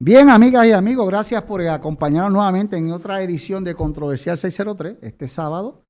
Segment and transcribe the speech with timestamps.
[0.00, 5.26] Bien, amigas y amigos, gracias por acompañarnos nuevamente en otra edición de Controversial 603 este
[5.26, 5.82] sábado.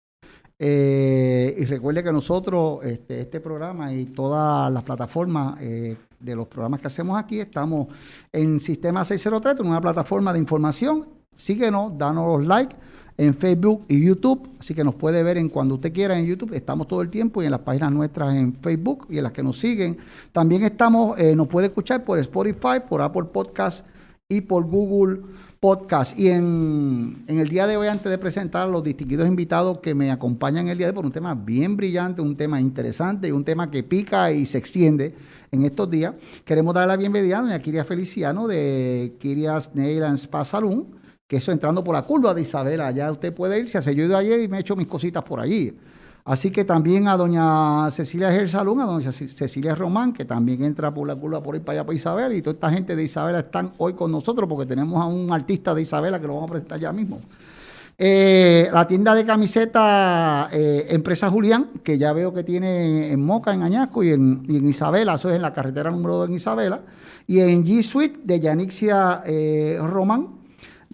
[0.59, 6.49] Eh, y recuerde que nosotros, este, este, programa y todas las plataformas eh, de los
[6.49, 7.89] programas que hacemos aquí, estamos
[8.33, 11.07] en Sistema 603, en una plataforma de información.
[11.37, 12.75] Síguenos, danos like
[13.19, 16.55] en Facebook y YouTube, así que nos puede ver en cuando usted quiera en YouTube,
[16.55, 19.43] estamos todo el tiempo y en las páginas nuestras en Facebook y en las que
[19.43, 19.99] nos siguen.
[20.33, 23.87] También estamos, eh, nos puede escuchar por Spotify, por Apple Podcast
[24.31, 25.23] y por Google
[25.59, 26.19] Podcast.
[26.19, 29.95] Y en, en, el día de hoy, antes de presentar a los distinguidos invitados que
[29.95, 33.31] me acompañan el día de hoy por un tema bien brillante, un tema interesante y
[33.31, 35.15] un tema que pica y se extiende
[35.51, 36.15] en estos días,
[36.45, 41.39] queremos dar la bienvenida a doña Kiria Feliciano de Kirias Nail and Spa Saloon que
[41.39, 44.41] eso entrando por la curva de Isabela, ya usted puede irse, hace yo ido ayer
[44.41, 45.77] y me he hecho mis cositas por allí.
[46.29, 51.09] Así que también a doña Cecilia Gersalún, a doña Cecilia Román, que también entra por
[51.09, 53.73] la curva por ir para allá para Isabela, y toda esta gente de Isabela están
[53.79, 56.79] hoy con nosotros porque tenemos a un artista de Isabela que lo vamos a presentar
[56.79, 57.19] ya mismo.
[57.97, 63.55] Eh, la tienda de camiseta eh, Empresa Julián, que ya veo que tiene en Moca,
[63.55, 66.83] en Añasco y en, Isabela, eso es en la carretera número 2 en Isabela,
[67.27, 70.29] y en G Suite de Yanixia eh, Román,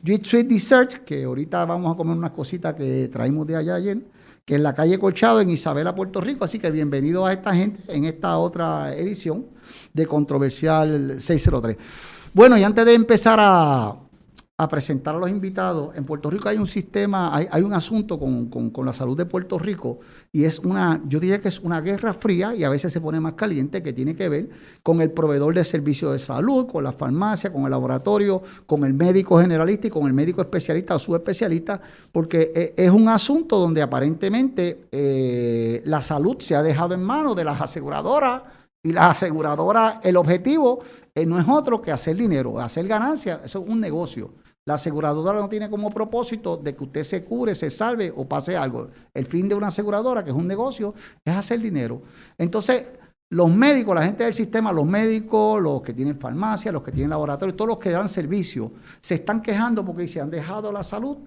[0.00, 4.13] Sweet Sweet Dessert, que ahorita vamos a comer unas cositas que traímos de allá ayer,
[4.44, 6.44] que es la calle Colchado en Isabela, Puerto Rico.
[6.44, 9.46] Así que bienvenido a esta gente en esta otra edición
[9.92, 11.76] de Controversial 603.
[12.34, 13.96] Bueno, y antes de empezar a,
[14.56, 15.96] a presentar a los invitados.
[15.96, 19.98] En Puerto Rico hay un sistema, hay, un asunto con, la salud de Puerto Rico
[20.30, 23.18] y es una, yo diría que es una guerra fría y a veces se pone
[23.18, 24.48] más caliente que tiene que ver
[24.84, 28.94] con el proveedor de servicios de salud, con la farmacia, con el laboratorio, con el
[28.94, 31.80] médico generalista y con el médico especialista o subespecialista,
[32.12, 37.34] porque e, es un asunto donde aparentemente eh, la salud se ha dejado en manos
[37.34, 38.42] de las aseguradoras
[38.84, 40.78] y las aseguradoras, el objetivo
[41.12, 44.43] eh, no es otro que hacer dinero, hacer ganancia, eso es un negocio.
[44.66, 48.56] La aseguradora no tiene como propósito de que usted se cure, se salve o pase
[48.56, 48.88] algo.
[49.12, 52.00] El fin de una aseguradora, que es un negocio, es hacer dinero.
[52.38, 52.84] Entonces,
[53.30, 57.10] los médicos, la gente del sistema, los médicos, los que tienen farmacia, los que tienen
[57.10, 58.72] laboratorio, todos los que dan servicio,
[59.02, 61.18] se están quejando porque se han dejado la salud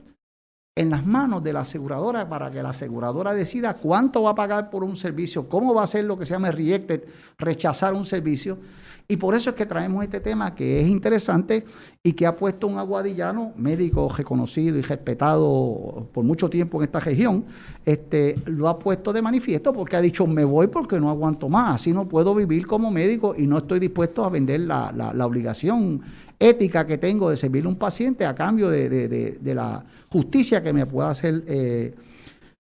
[0.78, 4.70] en las manos de la aseguradora para que la aseguradora decida cuánto va a pagar
[4.70, 7.03] por un servicio, cómo va a ser lo que se llama rejected,
[7.38, 8.59] rechazar un servicio.
[9.08, 11.66] Y por eso es que traemos este tema que es interesante
[12.07, 17.01] y que ha puesto un aguadillano, médico reconocido y respetado por mucho tiempo en esta
[17.01, 17.44] región,
[17.85, 21.75] este, lo ha puesto de manifiesto porque ha dicho, me voy porque no aguanto más,
[21.75, 26.01] así no puedo vivir como médico y no estoy dispuesto a vender la, obligación
[26.40, 30.72] ética que tengo de servirle a un paciente a cambio de, de, la justicia que
[30.72, 31.94] me pueda hacer eh,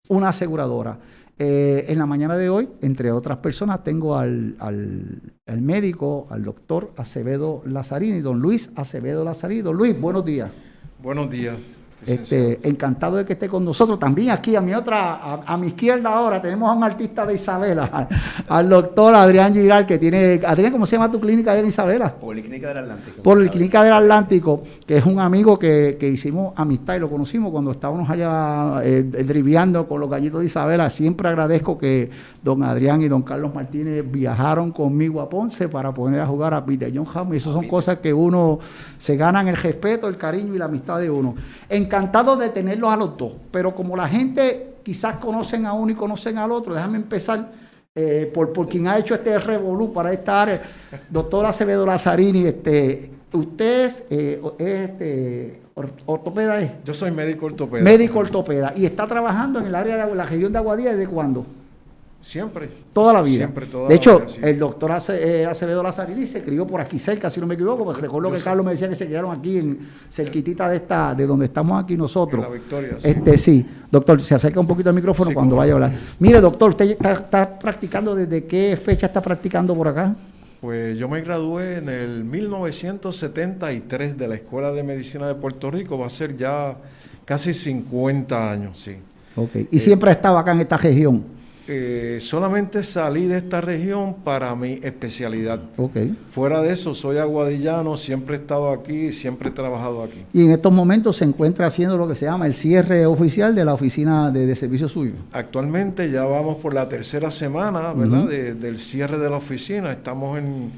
[0.09, 0.99] una aseguradora.
[1.39, 6.93] Eh, en la mañana de hoy, entre otras personas, tengo al, al, médico, al doctor
[6.97, 9.61] Acevedo Lazarini, don Luis Acevedo Lazarini.
[9.61, 10.49] Don Luis, buenos días.
[10.99, 11.55] Buenos días.
[12.05, 13.99] Este, encantado de que esté con nosotros.
[13.99, 18.07] También aquí a mi otra, a, mi izquierda ahora, tenemos a un artista de Isabela,
[18.47, 20.39] al, doctor Adrián Giral, que tiene.
[20.45, 22.13] Adrián, ¿cómo se llama tu clínica en Isabela?
[22.13, 23.23] Policlínica del Atlántico.
[23.23, 28.09] Policlínica del Atlántico, que es un amigo que, hicimos amistad y lo conocimos cuando estábamos
[28.09, 30.89] allá eh, driviando con los gallitos de Isabela.
[30.89, 32.09] Siempre agradezco que
[32.43, 36.63] don Adrián y don Carlos Martínez viajaron conmigo a Ponce para poner a jugar a
[36.63, 37.33] Peter John Hamm.
[37.33, 38.59] Y eso son cosas que uno
[38.99, 41.35] se ganan el respeto, el cariño y la amistad de uno.
[41.67, 45.91] En encantado de tenerlos a los dos, pero como la gente quizás conocen a uno
[45.91, 47.51] y conocen al otro, déjame empezar
[47.95, 50.61] eh, por, por quien ha hecho este revolú para esta área,
[51.09, 55.61] doctor Acevedo Lazzarini, este, usted es, eh, este,
[56.05, 56.61] ortopeda.
[56.61, 56.71] ¿es?
[56.85, 57.83] Yo soy médico ortopeda.
[57.83, 58.73] Médico ortopeda.
[58.75, 61.45] ¿Y está trabajando en el área de la región de Aguadilla desde cuándo?
[62.27, 62.69] Siempre.
[62.91, 63.37] Toda la vida.
[63.37, 67.39] Siempre, toda de hecho, el doctor eh, Acevedo Lazarini se crió por aquí cerca, si
[67.39, 69.79] no me equivoco, porque recuerdo que Carlos me decía que se criaron aquí en
[70.11, 72.43] cerquitita de esta, de donde estamos aquí nosotros.
[72.43, 72.97] la Victoria.
[72.99, 73.07] Sí.
[73.07, 75.93] Este sí, doctor, se acerca un poquito al micrófono cuando vaya a hablar.
[76.19, 80.13] Mire, doctor, ¿usted está, practicando desde qué fecha está practicando por acá?
[80.59, 85.97] Pues yo me gradué en el 1973 de la Escuela de Medicina de Puerto Rico,
[85.97, 86.75] va a ser ya
[87.23, 88.97] casi 50 años, sí.
[89.37, 91.37] Ok, ¿y siempre ha estado acá en esta región?
[91.67, 95.59] Eh, solamente salí de esta región para mi especialidad.
[95.75, 96.15] Okay.
[96.29, 100.23] Fuera de eso, soy aguadillano, siempre he estado aquí, siempre he trabajado aquí.
[100.33, 103.65] Y en estos momentos se encuentra haciendo lo que se llama el cierre oficial de
[103.65, 105.13] la oficina de, servicio suyo.
[105.33, 108.27] Actualmente ya vamos por la tercera semana, ¿verdad?
[108.27, 109.91] del cierre de la oficina.
[109.91, 110.71] Estamos en,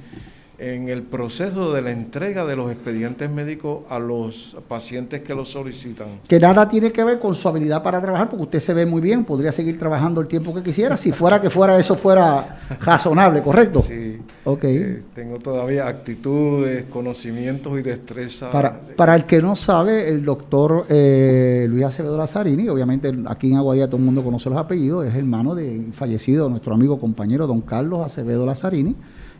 [0.59, 5.49] en el proceso de la entrega de los expedientes médicos a los pacientes que los
[5.49, 6.19] solicitan.
[6.27, 9.01] Que nada tiene que ver con su habilidad para trabajar, porque usted se ve muy
[9.01, 13.41] bien, podría seguir trabajando el tiempo que quisiera, si fuera que fuera eso fuera razonable,
[13.41, 13.81] ¿correcto?
[13.81, 14.17] Sí.
[14.43, 14.63] Ok.
[14.65, 18.51] Eh, tengo todavía actitudes, conocimientos y destreza.
[18.51, 23.57] Para, para el que no sabe, el doctor eh, Luis Acevedo Lazzarini, obviamente aquí en
[23.57, 27.61] Aguadilla todo el mundo conoce los apellidos, es hermano de fallecido nuestro amigo compañero don
[27.61, 28.95] Carlos Acevedo Lazzarini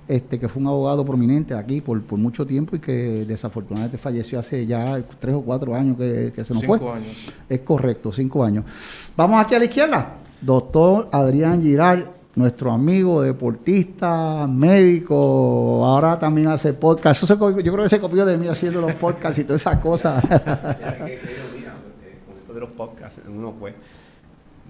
[0.09, 4.39] este, que fue un abogado prominente aquí por, por mucho tiempo y que desafortunadamente falleció
[4.39, 6.79] hace ya tres o cuatro años que, se nos fue.
[6.79, 7.15] Cinco años.
[7.47, 8.65] Es correcto, cinco años.
[9.15, 10.15] Vamos aquí a la izquierda.
[10.41, 17.21] Doctor Adrián Giral, nuestro amigo deportista, médico, ahora también hace podcast.
[17.21, 20.23] Eso yo creo que se copió de mí haciendo los podcasts y todas esas cosas.
[22.53, 23.75] de los podcasts, uno pues,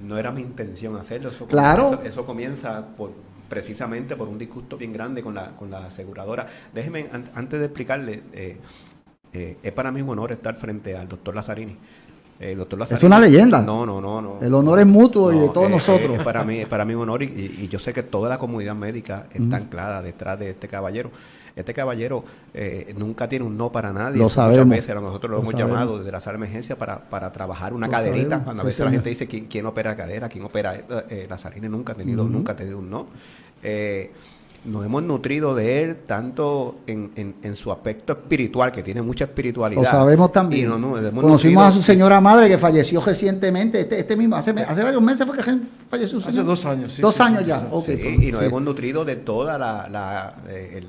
[0.03, 1.30] no era mi intención hacerlo.
[1.30, 2.01] Eso claro.
[2.03, 3.12] eso comienza por
[3.50, 6.48] precisamente por un disgusto bien grande con la, con la aseguradora.
[6.74, 8.57] Déjeme, antes de explicarle, eh,
[9.34, 11.75] eh, es para mí un honor estar frente al doctor Lazzarini.
[12.40, 13.62] El doctor Lazzarini, es una leyenda.
[13.62, 14.38] No, no, no, no.
[14.42, 16.18] El honor es mutuo y de todos nosotros.
[16.18, 18.75] Es, para mí, es para mí un honor y, yo sé que toda la comunidad
[18.75, 21.12] médica está anclada detrás de este caballero.
[21.56, 22.24] Este caballero
[22.54, 24.19] eh, nunca tiene un no para nadie.
[24.19, 24.66] Lo sabemos.
[24.66, 27.90] Muchas veces nosotros lo, hemos llamado desde la sala de emergencia para, para trabajar una
[27.90, 28.44] caderita.
[28.44, 31.69] Cuando a veces la gente dice ¿quién, quién opera cadera, quién opera eh, eh Lazarine,
[31.69, 33.07] nunca ha tenido, nunca ha tenido un no.
[33.62, 34.12] Eh,
[34.66, 39.81] nos hemos nutrido de él tanto en, en, su aspecto espiritual, que tiene mucha espiritualidad.
[39.81, 40.69] Lo sabemos también.
[40.69, 45.25] Conocimos a su señora madre que falleció recientemente, este, este mismo, hace, hace varios meses
[45.25, 45.44] fue que
[45.89, 47.01] falleció Hace dos años, sí.
[47.01, 47.68] Dos años ya.
[47.88, 50.36] y nos hemos nutrido de todo la,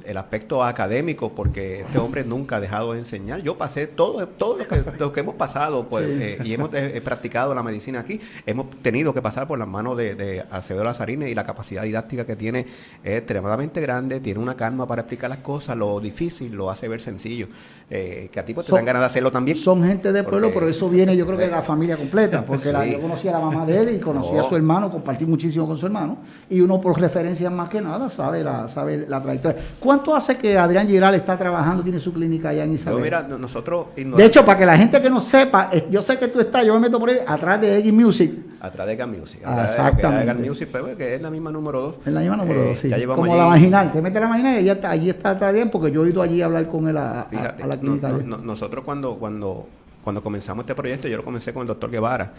[0.05, 3.43] el, aspecto académico, porque este hombre nunca ha dejado de enseñar.
[3.43, 7.00] Yo pasé todo, todo lo, que, lo que hemos pasado pues, eh, y hemos eh,
[7.02, 8.20] practicado la medicina aquí.
[8.47, 12.26] Hemos tenido que pasar por las manos de, de Acevedo Lazarine y la capacidad didáctica
[12.26, 12.67] que tiene
[13.02, 17.00] es extremadamente grande, tiene una calma para explicar las cosas, lo difícil lo hace ver
[17.00, 17.49] sencillo.
[17.93, 19.59] Eh, que a ti pues, te dan ganas de hacerlo también.
[19.59, 22.71] Son gente de pueblo, pero eso viene yo creo que de la familia completa, porque
[22.71, 25.67] la, yo conocía a la mamá de él y conocía a su hermano, compartí muchísimo
[25.67, 29.61] con su hermano, y uno por referencia más que nada sabe la, sabe la trayectoria.
[29.81, 33.03] ¿Cuánto hace que Adrián Giral está trabajando, tiene su clínica allá en Isabel?
[33.03, 33.87] mira, nosotros...
[33.97, 36.75] De hecho, para que la gente que no sepa, yo sé que tú estás, yo
[36.75, 38.33] me meto por ahí, atrás de Eggy Music.
[38.61, 39.41] Atrás de Eggy Music.
[39.41, 40.35] Exactamente.
[40.35, 41.97] De Music, pues, que es la misma número 2.
[42.07, 43.07] Es la misma número 2, eh, sí.
[43.07, 45.71] Como la marginal, te mete la marginal y allí está, allí está atrás de él,
[45.71, 47.27] porque yo he ido allí a hablar con él a,
[47.67, 49.67] la nosotros cuando, cuando,
[50.03, 52.32] cuando comenzamos este proyecto, yo lo comencé con el doctor Guevara,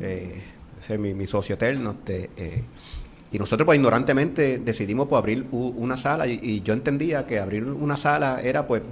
[0.00, 0.42] eh,
[0.78, 2.64] ese es mi, socio eterno, este, eh,
[3.34, 7.96] y nosotros pues ignorantemente decidimos pues abrir una sala y, yo entendía que abrir una
[7.96, 8.82] sala era pues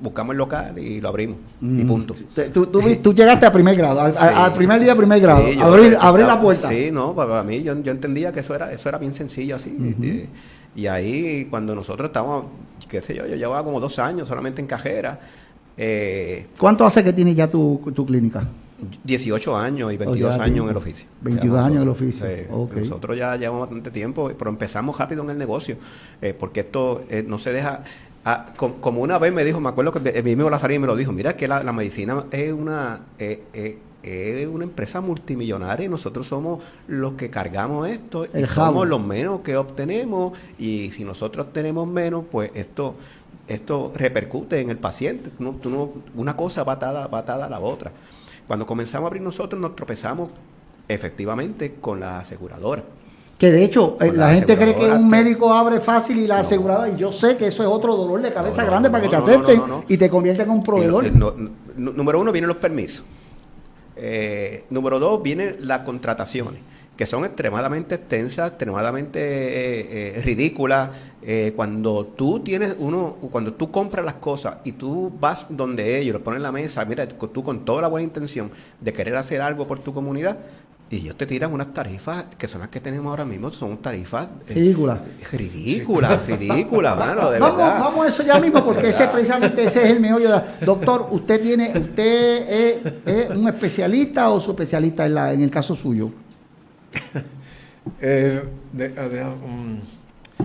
[0.00, 2.14] buscamos el local y lo abrimos y punto.
[2.52, 2.66] Tú,
[3.02, 6.68] tú, llegaste a primer grado, al, primer día primer grado, abrir, abrir la puerta.
[6.68, 9.76] Sí, no, para mí yo, yo, entendía que eso era eso era bien sencillo así.
[9.86, 10.28] Este,
[10.74, 12.44] y ahí cuando nosotros estábamos,
[12.88, 15.20] qué sé yo, yo llevaba como dos años solamente en cajera
[15.82, 18.46] eh, ¿Cuánto hace que tiene ya tu, clínica?
[19.02, 21.08] 18 años y 22 años en el oficio.
[21.22, 22.26] 22 años en el oficio.
[22.74, 25.76] Nosotros ya llevamos bastante tiempo, pero empezamos rápido en el negocio,
[26.20, 27.82] eh, porque esto eh, no se deja...
[28.26, 31.10] Ah, como una vez me dijo, me acuerdo que el mismo Lazarín me lo dijo,
[31.12, 33.00] mira que la, medicina es una...
[33.18, 39.40] es una empresa multimillonaria y nosotros somos los que cargamos esto y somos los menos
[39.40, 42.96] que obtenemos y si nosotros tenemos menos, pues esto
[43.50, 45.30] esto repercute en el paciente.
[46.14, 47.90] una cosa va atada, a la otra.
[48.46, 50.30] Cuando comenzamos a abrir nosotros nos tropezamos
[50.88, 52.84] efectivamente con la aseguradora.
[53.38, 56.90] Que de hecho, eh, la, gente cree que un médico abre fácil y la aseguradora,
[56.90, 59.62] y yo sé que eso es otro dolor de cabeza grande para que te acepten
[59.88, 61.10] y te convierten en un proveedor.
[61.76, 63.04] número uno, vienen los permisos.
[63.96, 66.69] Eh, número dos, vienen las contrataciones
[67.00, 70.90] que son extremadamente extensas, extremadamente eh, eh, ridículas.
[71.22, 76.12] Eh, cuando tú tienes uno, cuando tú compras las cosas y tú vas donde ellos,
[76.12, 79.40] lo ponen en la mesa, mira, tú con toda la buena intención de querer hacer
[79.40, 80.36] algo por tu comunidad,
[80.90, 84.28] y ellos te tiran unas tarifas que son las que tenemos ahora mismo, son tarifas
[84.46, 84.98] ridículas.
[85.32, 87.80] ridículas, ridículas, mano, de vamos, verdad.
[87.80, 90.42] Vamos a eso ya mismo, porque ese precisamente ese es el meollo.
[90.60, 95.74] Doctor, ¿usted tiene, usted es, un especialista o su especialista en, la, en el caso
[95.74, 96.10] suyo?
[98.02, 98.42] Eh,
[98.72, 99.76] mm,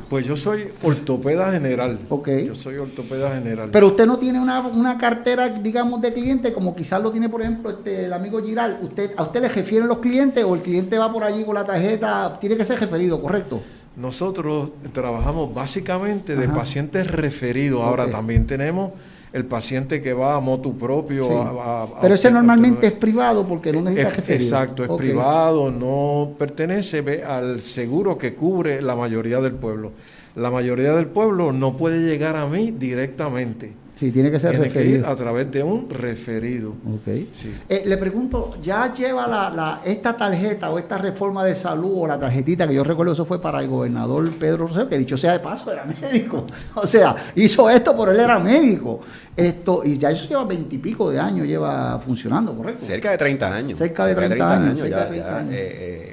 [0.10, 2.00] pues yo soy ortopeda general.
[2.10, 2.30] Ok.
[2.46, 3.70] Yo soy ortopeda general.
[3.72, 7.70] Pero usted no tiene una, cartera, digamos, de cliente, como quizás lo tiene, por ejemplo,
[7.72, 8.80] este, el amigo Giral.
[8.82, 11.66] Usted, ¿A usted le refieren los clientes o el cliente va por allí con la
[11.66, 12.38] tarjeta?
[12.40, 13.62] Tiene que ser referido, ¿correcto?
[13.96, 17.82] Nosotros trabajamos básicamente de pacientes referidos.
[17.82, 18.92] Ahora también tenemos
[19.36, 21.28] el paciente que va a motu propio.
[21.28, 21.34] Sí.
[21.36, 24.44] a- a- Pero ese a- normalmente es privado porque no necesita es- referido.
[24.46, 29.92] Exacto, es privado, no pertenece ve, al seguro que cubre la mayoría del pueblo.
[30.36, 33.74] La mayoría del pueblo no puede llegar a mí directamente.
[33.98, 35.08] Sí, tiene que ser Tiene que ir referido.
[35.08, 36.72] a través de un referido.
[36.72, 37.06] Ok.
[37.32, 37.54] Sí.
[37.70, 42.08] Eh, le pregunto, ¿ya lleva la, la- esta tarjeta o esta reforma de salud o
[42.08, 45.32] la tarjetita que yo recuerdo eso fue para el gobernador Pedro Rosselló, que dicho sea
[45.32, 46.46] de paso era médico?
[46.76, 49.00] O sea, hizo esto por él era médico.
[49.38, 52.82] Esto, y ya eso lleva veintipico de años, lleva funcionando, ¿correcto?
[52.84, 53.80] Cerca de 30 años.
[53.80, 55.52] Cerca de 30 años, cerca ya, de 30 ya, años.
[55.54, 55.56] eh,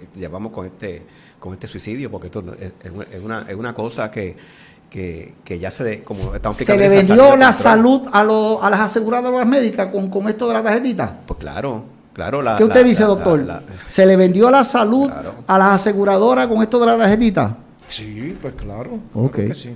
[0.03, 1.03] eh, llevamos con este,
[1.41, 4.37] con este suicidio, porque esto es una, es una cosa que,
[4.93, 8.69] que, que ya se, de- como estamos ¿Se le vendió la salud a, lo- a
[8.69, 11.21] las aseguradoras médicas con, con esto de la tarjetita?
[11.27, 12.43] Pues claro, claro.
[12.43, 13.39] La, ¿Qué usted la- dice, la- doctor?
[13.41, 15.35] la- la- ¿Se le vendió la salud Claro.
[15.47, 17.57] a las aseguradoras con esto de la tarjetita?
[17.89, 18.99] Sí, pues claro.
[19.15, 19.33] Ok.
[19.35, 19.75] claro que sí.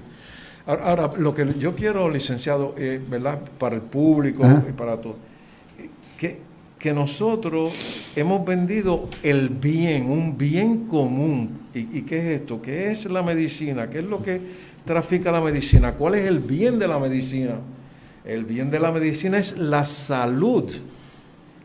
[0.66, 3.38] Ahora, ahora, lo que yo quiero, licenciado, eh, ¿verdad?
[3.58, 4.62] Para el público Ajá.
[4.68, 5.16] y para todos,
[6.18, 6.40] que,
[6.78, 7.72] que nosotros
[8.16, 11.60] hemos vendido el bien, un bien común.
[11.72, 12.60] ¿Y, y qué es esto?
[12.60, 13.88] ¿Qué es la medicina?
[13.88, 14.40] ¿Qué es lo que
[14.86, 15.92] trafica la medicina?
[15.92, 17.56] ¿Cuál es el bien de la medicina?
[18.24, 20.72] El bien de la medicina es la salud.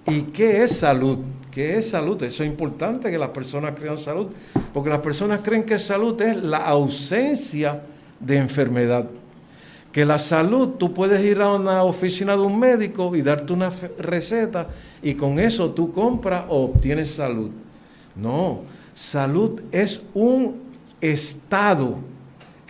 [0.05, 1.19] ¿Y qué es salud?
[1.51, 2.21] ¿Qué es salud?
[2.23, 4.27] Eso es importante que las personas crean salud,
[4.73, 7.81] porque las personas creen que salud es la ausencia
[8.19, 9.05] de enfermedad.
[9.91, 13.69] Que la salud, tú puedes ir a una oficina de un médico y darte una
[13.97, 14.67] receta
[15.03, 17.51] y con eso tú compras o obtienes salud.
[18.15, 18.61] No,
[18.95, 20.61] salud es un
[21.01, 21.97] estado,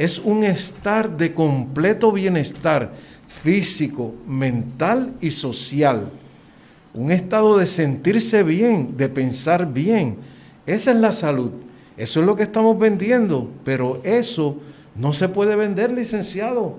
[0.03, 2.93] es un estar de completo bienestar
[3.27, 6.09] físico, mental y social
[6.93, 10.17] un estado de sentirse bien, de pensar bien.
[10.65, 11.51] Esa es la salud.
[11.97, 14.57] Eso es lo que estamos vendiendo, pero eso
[14.95, 16.77] no se puede vender, licenciado.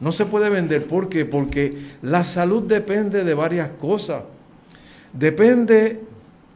[0.00, 0.86] No se puede vender.
[0.86, 1.24] ¿Por qué?
[1.24, 4.22] Porque la salud depende de varias cosas.
[5.12, 6.00] Depende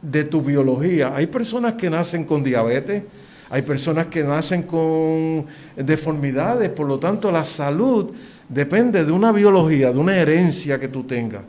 [0.01, 1.15] de tu biología.
[1.15, 3.03] Hay personas que nacen con diabetes,
[3.49, 8.11] hay personas que nacen con deformidades, por lo tanto la salud
[8.49, 11.41] depende de una biología, de una herencia que tú tengas.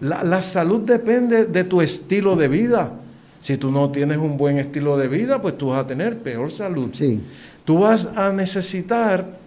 [0.00, 2.92] La, la salud depende de tu estilo de vida.
[3.40, 6.50] Si tú no tienes un buen estilo de vida, pues tú vas a tener peor
[6.50, 6.90] salud.
[6.92, 7.20] Sí.
[7.64, 9.38] Tú vas a necesitar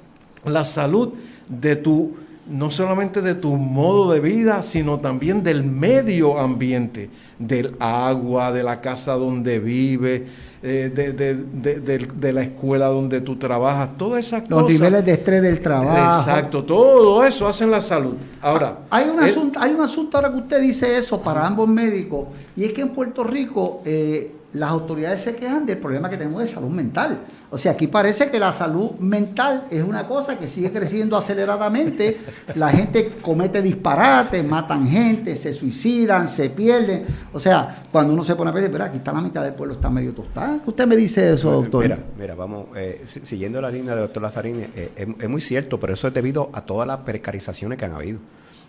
[0.45, 1.13] la salud
[1.47, 2.15] de tu,
[2.49, 8.63] no solamente de tu modo de vida, sino también del medio ambiente, del agua, de
[8.63, 10.21] la casa donde vives,
[10.63, 14.73] eh, de, de- de- de- de la escuela donde tú trabajas, todas esas Los cosas.
[14.79, 16.19] niveles de estrés del trabajo.
[16.19, 18.15] Exacto, todo eso hacen la salud.
[18.41, 21.67] Ahora, Hay un, el- asunto, hay un asunto ahora que usted dice eso para ambos
[21.67, 26.17] médicos, y es que en Puerto Rico eh, las autoridades se quejan del problema que
[26.17, 27.19] tenemos de salud mental.
[27.49, 32.17] O sea, aquí parece que la salud mental es una cosa que sigue creciendo aceleradamente,
[32.55, 37.05] la gente comete disparates, matan gente, se suicidan, se pierden.
[37.33, 39.75] O sea, cuando uno se pone a pensar, pero aquí está la mitad del pueblo,
[39.75, 40.59] está medio tostada.
[40.63, 41.83] ¿Qué usted me dice eso, doctor?
[41.83, 45.41] Mira, mira, vamos, eh, si- siguiendo la línea del doctor Lazarini, eh, es, es muy
[45.41, 48.19] cierto, pero eso es debido a todas las precarizaciones que han habido.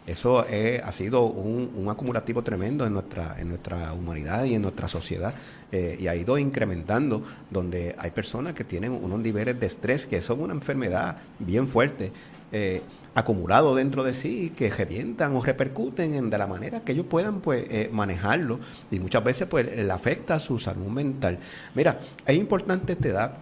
[0.08, 4.88] Eso eh, ha sido un, acumulativo tremendo en nuestra, en nuestra humanidad y en nuestra
[4.88, 5.34] sociedad
[5.70, 10.22] eh, y ha ido incrementando, donde hay personas que tienen unos niveles de estrés que
[10.22, 12.10] son una enfermedad bien fuerte.
[12.52, 12.80] eh,
[13.14, 17.40] acumulado dentro de sí que revientan o repercuten en, de la manera que ellos puedan
[17.40, 18.60] pues manejarlo
[18.92, 21.38] y muchas veces pues le afecta a su salud mental.
[21.74, 23.32] Mira, es importante esta edad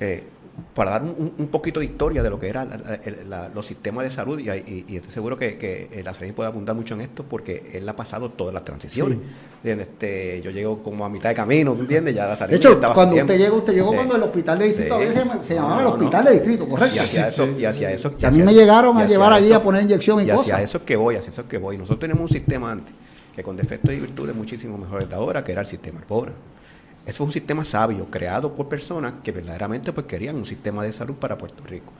[0.00, 0.24] eh,
[0.74, 2.70] para dar un, un poquito de historia de lo que eran
[3.54, 6.48] los sistemas de salud, y, y- y estoy seguro que, que eh, la Serena puede
[6.48, 9.18] abundar mucho en esto, porque él ha pasado todas las transiciones.
[9.58, 9.88] ¿Entiendes?
[9.88, 12.14] Este, yo llego como a mitad de camino, ¿tú entiendes?
[12.14, 13.96] Ya la De hecho, cuando usted llegó, usted llegó Sí.
[13.96, 15.04] cuando el hospital de distrito, Sí.
[15.04, 16.30] a veces se, No, llamaba no, el hospital no.
[16.30, 16.96] de distrito, correcto.
[16.96, 18.16] Y hacia eso, y hacia eso.
[18.16, 20.60] Que a mí me llegaron a llevar allí a poner inyección y y hacia cosas.
[20.62, 21.76] eso es que voy, hacia eso es que voy.
[21.78, 22.94] Nosotros tenemos un sistema antes,
[23.34, 26.32] que con defectos y virtudes muchísimo mejores de ahora, que era el sistema Arbona.
[27.06, 30.92] Eso fue un sistema sabio, creado por personas que verdaderamente pues querían un sistema de
[30.92, 31.92] salud para Puerto Rico.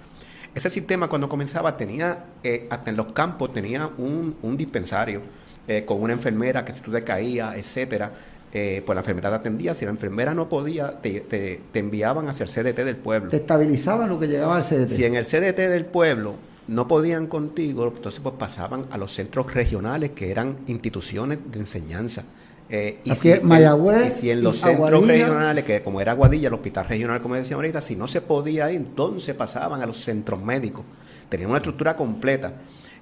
[0.54, 5.22] Ese sistema cuando comenzaba tenía, eh, hasta en los campos, tenía un, un dispensario
[5.68, 8.12] eh, con una enfermera que si tú te caías, etcétera,
[8.52, 9.74] eh, pues la enfermera te atendía.
[9.74, 13.30] Si la enfermera no podía, te, te- te enviaban hacia el CDT del pueblo.
[13.30, 14.88] Te estabilizaban lo que llegaba al CDT.
[14.88, 16.34] Si en el CDT del pueblo
[16.66, 22.24] no podían contigo, entonces pues pasaban a los centros regionales que eran instituciones de enseñanza.
[22.72, 25.12] Eh, y, Aquí si es en- Mayagüez y si en y los centros Aguadilla.
[25.26, 28.70] regionales, que como era Aguadilla, el hospital regional, como decía ahorita, si no se podía
[28.70, 30.84] ir, entonces pasaban a los centros médicos.
[31.28, 32.52] Tenían una estructura completa.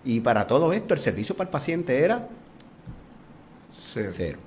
[0.04, 2.28] Y para todo esto, el servicio para el paciente era
[3.92, 4.10] Cero.
[4.12, 4.38] cero.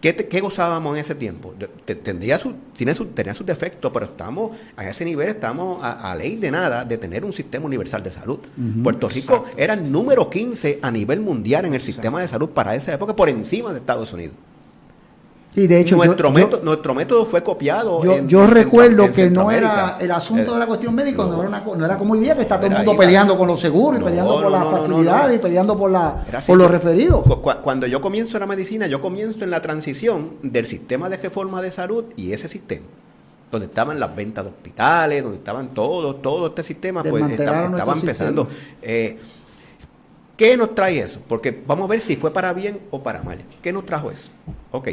[0.00, 1.54] ¿Qué, te- qué gozábamos en ese tiempo?
[1.84, 6.10] Te- Tendría su, tiene su- tenía sus defectos, pero estamos a ese nivel, estamos a,
[6.10, 8.38] a ley de nada de tener un sistema universal de salud.
[8.82, 12.74] Puerto Rico era el número 15 a nivel mundial en el sistema de salud para
[12.74, 14.34] esa época, por encima de Estados Unidos.
[15.54, 18.02] Sí, de hecho, nuestro, yo- método, nuestro método fue copiado.
[18.02, 21.18] Yo, en- en recuerdo en que no era el asunto Eh, de la cuestión médica,
[21.24, 21.38] no, no.
[21.40, 23.48] era, una no era como hoy día que está todo el mundo ahí, peleando con
[23.48, 26.46] los seguros y peleando por las facilidades y peleando por, la, así.
[26.46, 27.22] por los referidos.
[27.24, 31.18] Cu- cu- Cuando yo comienzo la medicina, yo comienzo en la transición del sistema de
[31.18, 32.86] reforma de salud y ese sistema.
[33.50, 38.48] Donde estaban las ventas de hospitales, donde estaban todos, todo este sistema, pues estaba, empezando.
[38.80, 39.18] Eh,
[40.34, 41.20] ¿Qué nos trae eso?
[41.28, 43.38] Porque vamos a ver si fue para bien o para mal.
[43.60, 44.30] ¿Qué nos trajo eso?
[44.70, 44.88] Ok.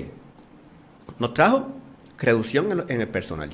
[1.17, 1.67] Nos trajo
[2.19, 3.49] reducción en, el personal.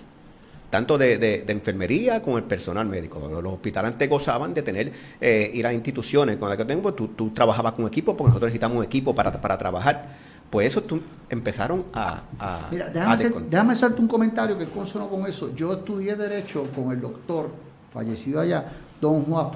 [0.70, 3.20] Tanto de, de- de enfermería como el personal médico.
[3.42, 6.96] Los hospitales antes gozaban de tener, eh, ir a instituciones con las que tengo, pues
[6.96, 10.10] tú, tú trabajabas con equipo, porque nosotros necesitamos un equipo para, para trabajar.
[10.50, 14.58] Pues eso tú, empezaron a, a, Mira, a déjame, hacer- descon- déjame hacerte un comentario
[14.58, 15.56] que consono con eso.
[15.56, 17.50] Yo estudié Derecho con el doctor,
[17.94, 18.66] fallecido allá,
[19.00, 19.48] don Juan,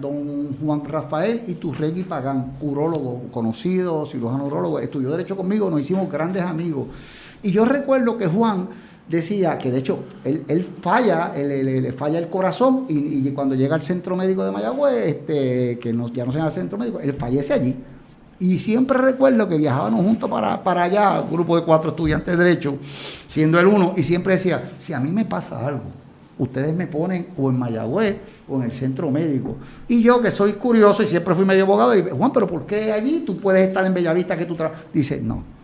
[0.00, 6.42] don Juan Rafael Iturregui Pagán, urólogo conocido, cirujano urólogo, estudió Derecho conmigo, nos hicimos grandes
[6.42, 6.86] amigos.
[7.42, 8.68] Y yo recuerdo que Juan
[9.08, 13.82] decía que de hecho él, él falla, le falla el corazón y, cuando llega al
[13.82, 17.76] centro médico de Mayagüez, este, que ya no se llama centro médico, él fallece allí.
[18.40, 22.44] Y siempre recuerdo que viajábamos juntos para, para allá, un grupo de cuatro estudiantes de
[22.44, 22.78] Derecho,
[23.26, 25.82] siendo el uno, y siempre decía, si a mí me pasa algo,
[26.38, 28.16] ustedes me ponen o en Mayagüez
[28.48, 29.56] o en el centro médico.
[29.88, 32.92] Y yo que soy curioso y siempre fui medio abogado, y Juan, pero ¿por qué
[32.92, 34.84] allí tú puedes estar en Bellavista que tú trabajas?
[34.92, 35.57] Dice, no.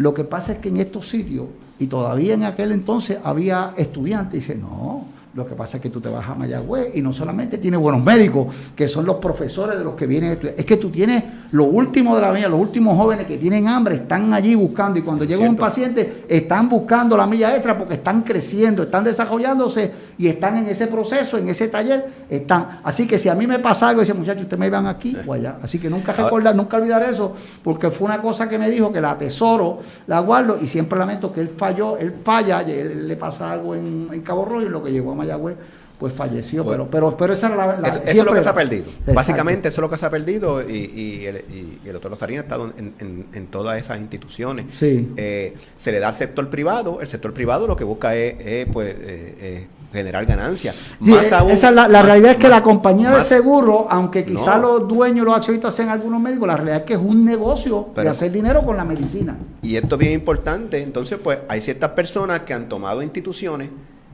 [0.00, 4.32] Lo que pasa es que en estos sitios, y todavía en aquel entonces había estudiantes,
[4.40, 7.58] dice, no, lo que pasa es que tú te vas a Mayagüez y no solamente
[7.58, 10.76] tienes buenos médicos, que son los profesores de los que vienen a estudiar, es que
[10.76, 11.22] tú tienes
[11.52, 15.02] lo último de la milla, los últimos jóvenes que tienen hambre, están allí buscando y
[15.02, 20.26] cuando llega un paciente, están buscando la milla extra porque están creciendo, están desarrollándose y
[20.26, 22.80] están en ese proceso, en ese taller, están.
[22.82, 25.32] Así que si a mí me pasa algo, dice muchachos, ustedes me iban aquí o
[25.32, 25.58] allá.
[25.62, 29.00] Así que nunca recordar, nunca olvidar eso, porque fue una cosa que me dijo que
[29.00, 33.16] la atesoro, la guardo y siempre lamento que él falló, él falla, y él le
[33.16, 35.56] pasa algo en, en Cabo Rojo y lo que llegó a Mayagüez,
[35.98, 36.64] pues falleció.
[36.64, 38.54] Pues, pero, pero, pero esa era la, la- Eso, eso es lo que se ha
[38.54, 38.84] perdido.
[38.88, 39.12] Exacto.
[39.14, 42.38] Básicamente eso es lo que se ha perdido y, y el, y- el doctor Lazarín
[42.38, 44.64] ha estado en, en- en todas esas instituciones.
[44.78, 45.12] Sí.
[45.16, 48.66] Eh, se le da al sector privado, el sector privado lo que busca es, es,
[48.72, 50.74] pues, eh, eh, generar ganancias.
[51.04, 53.22] Sí, Más aún- esa es la, la más- realidad es que más- la compañía de
[53.24, 54.78] seguro, aunque quizá No.
[54.78, 58.08] los dueños, los accionistas sean algunos médicos, la realidad es que es un negocio de
[58.08, 59.36] hacer dinero con la medicina.
[59.60, 63.68] Y esto es bien importante, entonces pues hay ciertas personas que han tomado instituciones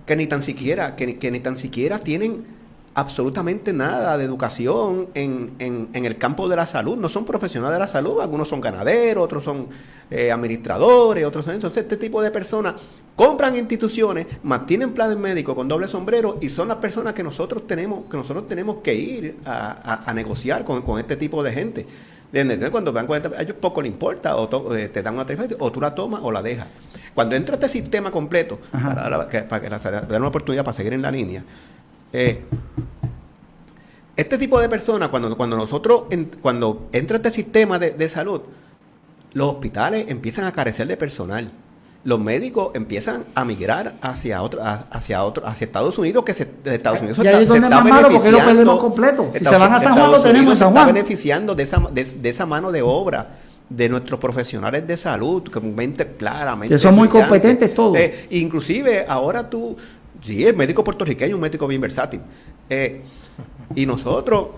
[0.07, 2.45] que ni tan siquiera, que, que ni tan siquiera tienen
[2.95, 7.81] absolutamente nada de educación en, en- el campo de la salud, no son profesionales de
[7.81, 9.69] la salud, algunos son ganaderos, otros son
[10.11, 11.55] eh, administradores, otros son.
[11.55, 12.75] Entonces, este tipo de personas
[13.15, 18.05] compran instituciones, mantienen planes médicos con doble sombrero y son las personas que nosotros tenemos,
[18.11, 21.87] que nosotros tenemos que ir a, a- negociar con, con este tipo de gente.
[22.71, 25.71] Cuando vean cuenta, a ellos poco le importa, o eh, te dan una tarifa, o
[25.73, 26.69] tú la tomas o la dejas.
[27.17, 30.77] Cuando entra este sistema completo, para, la- que, para que la, den una oportunidad para
[30.77, 31.43] seguir en la línea,
[32.13, 32.43] eh,
[34.17, 38.43] este tipo de personas, cuando, cuando nosotros, en- cuando entra este sistema de, de salud,
[39.33, 41.51] los hospitales empiezan a carecer de personal.
[42.05, 47.01] Los médicos empiezan a migrar hacia otro, hacia otro, hacia Estados Unidos, que se, Estados
[47.01, 49.31] Unidos está- es se está beneficiando- completo.
[49.33, 50.95] Si se van a San Juan, lo tenemos en San está Juan.
[50.95, 53.29] beneficiando de esa, de, de esa mano de obra
[53.69, 56.75] de nuestros profesionales de salud, que mente claramente.
[56.75, 57.99] Que son muy competentes todos.
[57.99, 59.77] Eh, inclusive ahora tú,
[60.21, 62.21] sí, el médico puertorriqueño un médico bien versátil.
[62.71, 63.03] Eh,
[63.75, 64.49] y nosotros,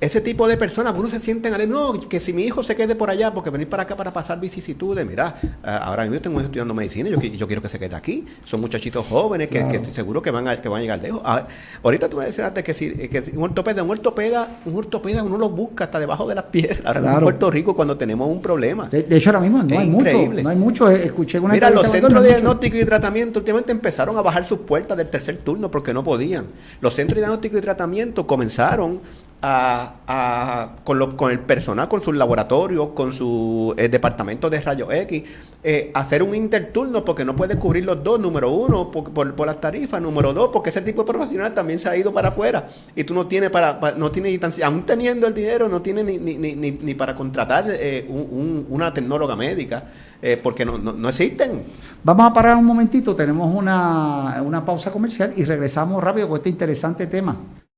[0.00, 2.94] ese tipo de personas, algunos se sienten, ale- no, que si mi hijo se quede
[2.94, 6.40] por allá, porque venir para acá para pasar vicisitudes, mira, ah, ahora mismo yo tengo
[6.40, 8.24] estudiando medicina, yo, yo quiero que se quede aquí.
[8.44, 9.70] Son muchachitos jóvenes que, Claro.
[9.70, 11.22] que estoy seguro que van a, que van a llegar lejos.
[11.24, 11.46] Ah,
[11.82, 15.22] ahorita tú me decías antes que si, que si un ortopeda, un ortopeda, un ortopeda
[15.22, 16.80] uno lo busca hasta debajo de las piedras.
[16.84, 17.24] Ahora mismo en Claro.
[17.24, 18.88] Puerto Rico cuando tenemos un problema.
[18.88, 20.00] De, de hecho, ahora mismo no Es hay mucho.
[20.08, 20.42] increíble.
[20.42, 20.90] No hay mucho.
[20.90, 22.28] Eh, Escuché una Mira, los centros de mucho.
[22.28, 26.46] diagnóstico y tratamiento últimamente empezaron a bajar sus puertas del tercer turno porque no podían.
[26.80, 29.00] Los centros de diagnóstico y tratamiento comenzaron
[29.42, 34.92] a, con, los- con el personal, con sus laboratorios, con su eh, departamento de rayos
[34.92, 35.22] X,
[35.62, 38.18] eh, hacer un interturno porque no puede cubrir los dos.
[38.20, 40.00] Número uno, por, las tarifas.
[40.00, 42.66] Número dos, porque ese tipo de profesional también se ha ido para afuera.
[42.96, 46.18] Y tú no tienes para, para- no tienes aún teniendo el dinero, no tienes ni,
[46.18, 49.84] ni, para contratar eh, un- un- una tecnóloga médica,
[50.42, 51.64] porque no, no, no existen.
[52.02, 56.48] Vamos a parar un momentito, tenemos una, una pausa comercial y regresamos rápido con este
[56.50, 57.36] interesante tema.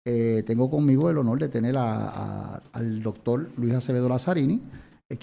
[0.09, 4.63] Eh, tengo conmigo el honor de tener al doctor Luis Acevedo Lazzarini,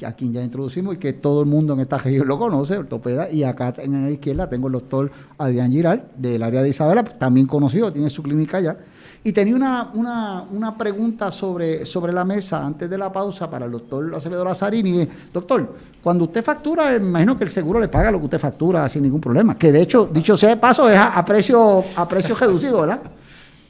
[0.05, 3.31] a quien ya introducimos y que todo el mundo en esta región lo conoce, ortopeda,
[3.31, 7.47] y acá en la izquierda tengo el doctor Adrián Giral, del área de Isabela, también
[7.47, 8.77] conocido, tiene su clínica allá.
[9.23, 13.67] Y tenía una, una, una, pregunta sobre, sobre la mesa antes de la pausa para
[13.67, 15.07] el doctor Acevedo Lazarini.
[15.31, 19.03] Doctor, cuando usted factura, imagino que el seguro le paga lo que usted factura sin
[19.03, 19.57] ningún problema.
[19.57, 23.01] Que de hecho, dicho sea de paso, es a, precio, a precio reducido, ¿verdad?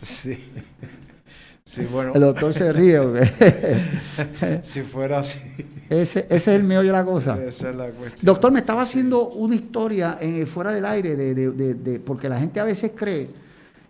[0.02, 0.38] Sí.
[1.74, 2.12] Sí, bueno.
[2.14, 3.00] El doctor se ríe.
[4.62, 5.40] si fuera así.
[5.90, 7.44] Ese, ese, es el meollo de la cosa.
[7.44, 8.20] Esa es la cuestión.
[8.22, 12.40] Doctor, me estaba haciendo una historia en, fuera del aire, de, de, de, porque la
[12.40, 13.28] gente a veces cree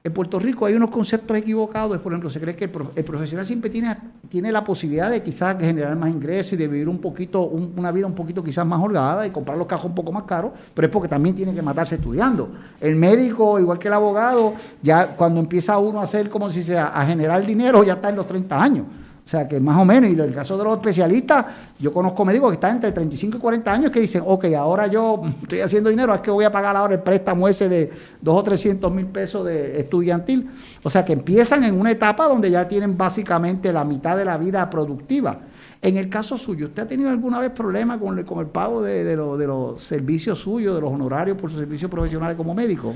[0.06, 3.70] en Puerto Rico hay unos conceptos equivocados, por ejemplo, se cree que el, profesional siempre
[3.70, 3.96] tiene,
[4.28, 8.06] tiene la posibilidad de quizás generar más ingresos y de vivir un poquito, una vida
[8.06, 10.92] un poquito quizás más holgada y comprar los cajos un poco más caros, pero es
[10.92, 12.52] porque también tiene que matarse estudiando.
[12.82, 16.88] El médico, igual que el abogado, ya cuando empieza uno a hacer como si sea,
[16.88, 18.86] a generar dinero, ya está en los 30 años.
[19.26, 21.46] O sea, que más o menos, y en el caso de los especialistas,
[21.80, 25.22] yo conozco médicos que están entre 35 y 40 años que dicen, ok, ahora yo
[25.42, 27.90] estoy haciendo dinero, es que voy a pagar ahora el préstamo ese de
[28.22, 30.50] 2 o 300 mil pesos de estudiantil.
[30.84, 34.38] O sea, que empiezan en una etapa donde ya tienen básicamente la mitad de la
[34.38, 35.40] vida productiva.
[35.82, 38.82] En el caso suyo, ¿usted ha tenido alguna vez problema con el, con el pago
[38.82, 42.94] de, de los servicios suyos, de los honorarios por sus servicios profesionales como médico?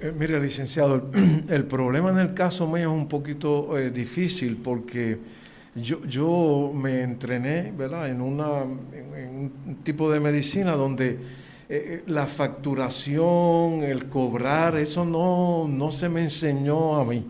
[0.00, 1.10] Eh, mire, licenciado,
[1.48, 5.18] el, problema en el caso mío es un poquito eh, difícil porque
[5.74, 8.08] yo, yo me entrené ¿verdad?
[8.08, 11.18] En, una, en, un tipo de medicina donde
[11.68, 17.24] eh, la facturación, el cobrar, eso no, no se me enseñó a mí.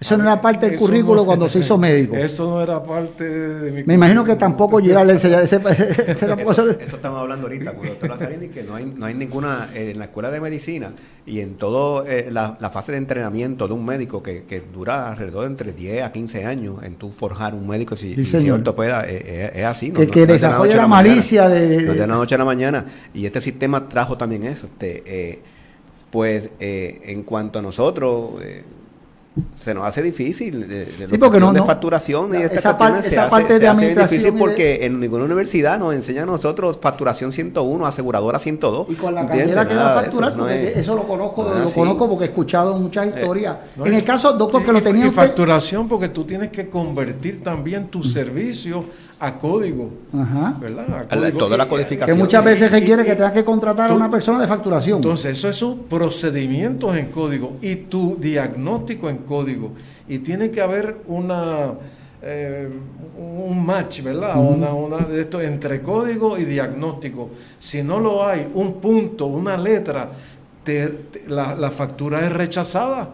[0.00, 2.16] Eso no era parte del currículo cuando se hizo médico.
[2.16, 5.56] Eso no era parte de, mi Me imagino que tampoco llega a enseñar ese,
[6.08, 9.68] eso, eso, estamos hablando ahorita con el doctor Lazarini, que no hay, no hay ninguna,
[9.74, 10.92] en la escuela de medicina
[11.26, 15.42] y en toda eh, la, fase de entrenamiento de un médico que, que, dura alrededor
[15.42, 19.04] de entre 10 a 15 años en tu forjar un médico si, sí, si ortopeda,
[19.06, 19.90] eh, eh, es así.
[19.90, 22.86] No, que, desarrolla la, malicia de, de, la noche a la mañana.
[23.12, 24.66] Y este sistema trajo también eso.
[24.66, 25.42] Este,
[26.10, 28.32] pues en cuanto a nosotros
[29.54, 33.58] se nos hace difícil de, de, porque no, de facturación y esa, parte, esa parte
[33.58, 38.86] de hace difícil porque en ninguna universidad nos enseñan a nosotros facturación 101, aseguradora 102.
[38.90, 42.28] Y con la carrera que da facturar, eso, eso, lo conozco, lo conozco porque he
[42.28, 43.56] escuchado muchas eh, historias.
[43.84, 47.88] en el caso, doctor, que lo tenía Y facturación porque tú tienes que convertir también
[47.88, 48.84] tu servicio
[49.20, 49.90] a código.
[50.12, 50.56] Ajá.
[50.58, 51.06] ¿Verdad?
[51.38, 52.16] Toda la codificación.
[52.16, 54.96] Que muchas veces requiere que tengas que contratar a una persona de facturación.
[54.96, 59.72] Entonces, eso es un procedimientos en código y tu diagnóstico en código.
[60.08, 61.74] Y tiene que haber una
[62.22, 62.68] eh,
[63.18, 64.36] un match, ¿verdad?
[64.36, 67.30] Una, una de esto entre código y diagnóstico.
[67.58, 70.10] Si no lo hay, un punto, una letra,
[71.28, 73.10] la, la factura es rechazada.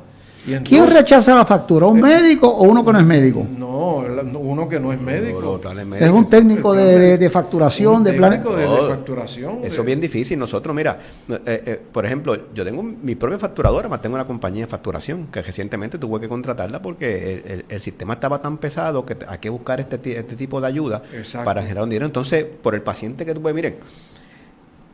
[0.64, 1.86] ¿Quién rechaza la factura?
[1.86, 3.46] ¿Un médico o uno que no es médico?
[3.58, 3.96] No,
[4.38, 5.60] uno que no es médico.
[5.98, 8.42] es un técnico de, facturación, de plan.
[8.42, 9.60] de, facturación.
[9.64, 10.38] Eso es bien difícil.
[10.38, 14.64] Nosotros, mira, eh, eh, por ejemplo, yo tengo mi propia facturadora, más tengo una compañía
[14.64, 19.38] de facturación que recientemente tuve que contratarla porque el, sistema estaba tan pesado que hay
[19.38, 21.02] que buscar este, este tipo de ayuda
[21.44, 22.06] para generar un dinero.
[22.06, 23.76] Entonces, por el paciente que tuve, miren,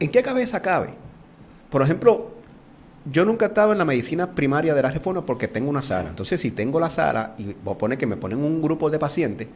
[0.01, 0.95] ¿en qué cabeza cabe?
[1.71, 2.33] Por ejemplo,
[3.11, 6.11] yo nunca he estado en la medicina primaria de la reforma porque tengo una sala.
[6.11, 9.49] Entonces, si tengo la sala y vos pones que me ponen un grupo de pacientes,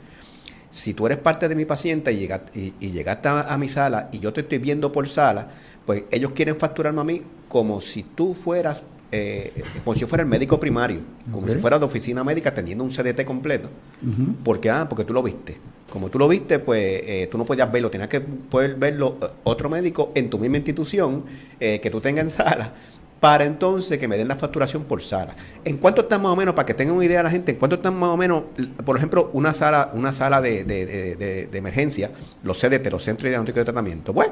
[0.70, 4.18] si tú eres parte de mi paciente y, llegaste, y, llegaste a, mi sala y
[4.18, 5.48] yo te estoy viendo por sala,
[5.86, 8.82] pues ellos quieren facturarme a mí como si tú fueras,
[9.12, 9.52] eh,
[9.84, 11.00] como si yo fuera el médico primario,
[11.32, 13.70] como si fuera de oficina médica teniendo un CDT completo.
[14.44, 15.56] Porque, ah, porque tú lo viste.
[15.88, 19.26] Como tú lo viste, pues eh, tú no podías verlo, tenías que poder verlo eh,
[19.44, 21.24] otro médico en tu misma institución
[21.58, 22.72] que tú tengas en sala
[23.26, 25.34] para entonces que me den la facturación por sala.
[25.64, 27.74] ¿En cuánto está más o menos, para que tengan una idea la gente, en cuánto
[27.74, 28.44] está más o menos,
[28.84, 31.16] por ejemplo, una sala, una sala de, de,
[31.50, 32.12] de, emergencia,
[32.44, 34.14] los CDT, los Centros de Diagnóstico de Tratamiento?
[34.14, 34.28] Pues,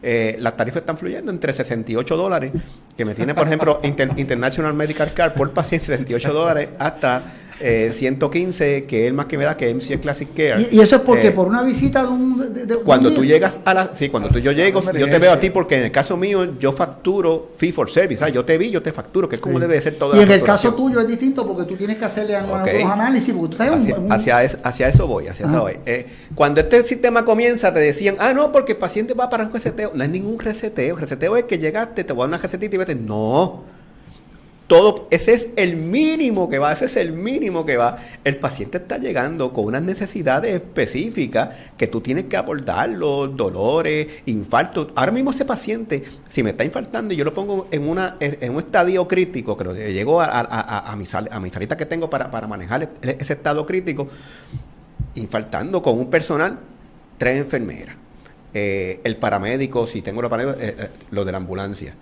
[0.00, 2.52] eh, las tarifas están fluyendo entre 68 dólares,
[2.96, 3.80] que me tiene, por ejemplo,
[4.16, 7.24] International Medical Card por paciente, 68 dólares, hasta
[7.58, 10.68] 115, eh, que es el más que me da, que es MC Classic Care.
[10.70, 12.82] ¿Y, eso es porque eh, por una visita de un...
[12.84, 13.90] cuando tú llegas a la...
[13.94, 16.58] Sí, cuando tú, yo llego, yo te veo a ti porque en el caso mío
[16.58, 18.24] yo facturo fee for service.
[18.32, 20.16] Yo te vi, yo te facturo, que es como debe de ser todo.
[20.16, 23.34] Y en el caso tuyo es distinto porque tú tienes que hacerle algunos análisis.
[23.34, 23.62] Porque tú
[24.10, 25.78] hacia, hacia, eso voy, hacia eso voy.
[25.86, 29.52] Eh, cuando este sistema comienza te decían, ah, no, porque el paciente va para un
[29.52, 29.92] reseteo.
[29.94, 30.96] No hay ningún reseteo.
[30.96, 32.94] Reseteo es que llegaste, te voy a dar una recetita y vete.
[32.94, 33.75] No
[34.66, 37.98] todo, ese es el mínimo que va, ese es el mínimo que va.
[38.24, 44.88] El paciente está llegando con unas necesidades específicas que tú tienes que abordarlo, dolores, infartos.
[44.96, 48.52] Ahora mismo ese paciente, si me está infartando y yo lo pongo en, una, en
[48.52, 52.30] un estadio crítico, que llego a, a, a, mi, a mi salita que tengo para,
[52.30, 54.08] para manejar ese estado crítico,
[55.14, 56.58] infartando con un personal
[57.18, 57.96] tres enfermeras,
[58.52, 61.94] eh, el paramédico, si tengo los paramédicos, eh, eh, lo de la ambulancia,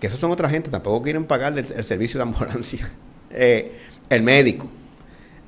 [0.00, 2.90] que esos son otra gente, tampoco quieren pagar el, servicio de ambulancia.
[3.30, 4.68] el médico.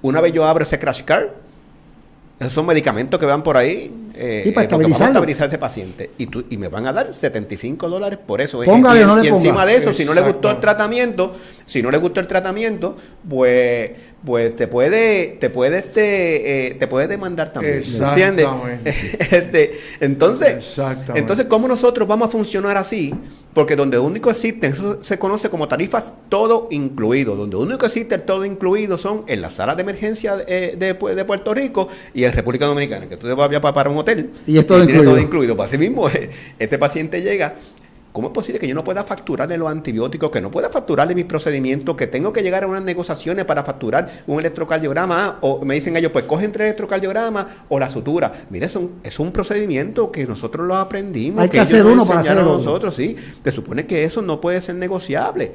[0.03, 1.29] Una vez yo abro ese crash card,
[2.39, 3.99] esos son medicamentos que van por ahí.
[4.15, 6.11] Eh, para vamos a estabilizar a ese paciente.
[6.19, 8.61] Y, tú, y me van a dar 75 dólares por eso.
[8.63, 11.35] Póngale, y, no le y encima de eso, si no le gustó el tratamiento,
[11.67, 12.97] si no le gustó el tratamiento,
[13.29, 13.91] pues,
[14.25, 17.83] pues te puede, te puede, este, eh, te puede demandar también.
[17.83, 18.47] ¿Entiendes?
[19.31, 20.79] este, entonces,
[21.15, 23.15] entonces, ¿cómo nosotros vamos a funcionar así?
[23.55, 27.37] Porque donde único existe, eso se conoce como tarifas todo incluido.
[27.37, 31.55] Donde único existe el todo incluido son en las salas de emergencia de, de, Puerto
[31.55, 34.67] Rico y en República Dominicana, que tú te vas a para un hotel y es
[34.67, 35.05] todo y incluido.
[35.05, 35.57] todo incluido.
[35.57, 36.09] Pues así mismo,
[36.59, 37.55] este paciente llega
[38.13, 41.25] ¿Cómo es posible que yo no pueda facturarle los antibióticos, que no pueda facturarle mis
[41.25, 45.39] procedimientos, que tengo que llegar a unas negociaciones para facturar un electrocardiograma?
[45.41, 48.31] O me dicen ellos, pues cogen tres electrocardiogramas o la sutura.
[48.51, 51.41] Mire, es un, es un procedimiento que nosotros lo aprendimos.
[51.41, 52.43] Hay que, hacer uno para hacerlo.
[52.45, 53.17] nosotros, sí.
[53.43, 55.53] Se supone que eso no puede ser negociable.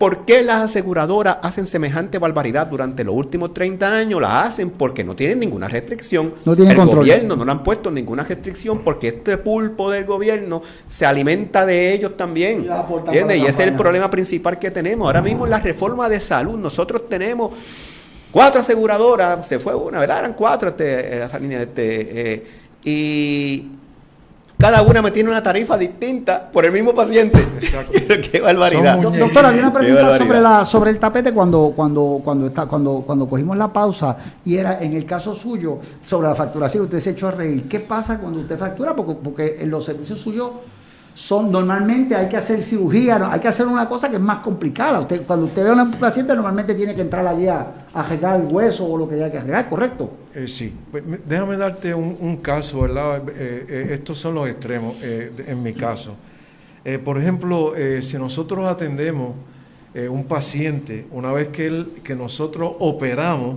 [0.00, 4.18] ¿Por qué las aseguradoras hacen semejante barbaridad durante los últimos 30 años?
[4.18, 6.36] La hacen porque no tienen ninguna restricción.
[6.46, 10.62] No tienen el gobierno no le han puesto ninguna restricción porque este pulpo del gobierno
[10.88, 12.66] se alimenta de ellos también.
[13.12, 15.04] Y, y ese es el problema principal que tenemos.
[15.04, 17.50] Ahora mismo en la reforma de salud nosotros tenemos
[18.32, 20.20] cuatro aseguradoras, se fue una, ¿verdad?
[20.20, 21.60] Eran cuatro este, esa línea.
[21.60, 22.46] Este, eh,
[22.82, 23.68] y
[24.60, 27.44] cada una me tiene una tarifa distinta por el mismo paciente.
[28.30, 28.98] Qué barbaridad.
[28.98, 33.26] Doctora, había una pregunta sobre, la, sobre el tapete cuando, cuando, cuando, está, cuando, cuando
[33.26, 37.28] cogimos la pausa y era en el caso suyo sobre la facturación, usted se echó
[37.28, 37.66] a reír.
[37.68, 38.94] ¿Qué pasa cuando usted factura?
[38.94, 40.50] Porque, porque en los servicios suyos
[41.14, 45.00] son normalmente hay que hacer cirugía, hay que hacer una cosa que es más complicada.
[45.00, 48.46] Usted, cuando usted ve a un paciente, normalmente tiene que entrar allí a, arreglar el
[48.46, 50.10] hueso o lo que haya que arreglar, ¿correcto?
[50.34, 53.22] Eh, sí, pues, déjame darte un, caso, ¿verdad?
[53.28, 56.16] Eh, eh, estos son los extremos en mi caso.
[57.04, 59.34] por ejemplo, si nosotros atendemos
[59.94, 63.56] un paciente, una vez que, él, que nosotros operamos,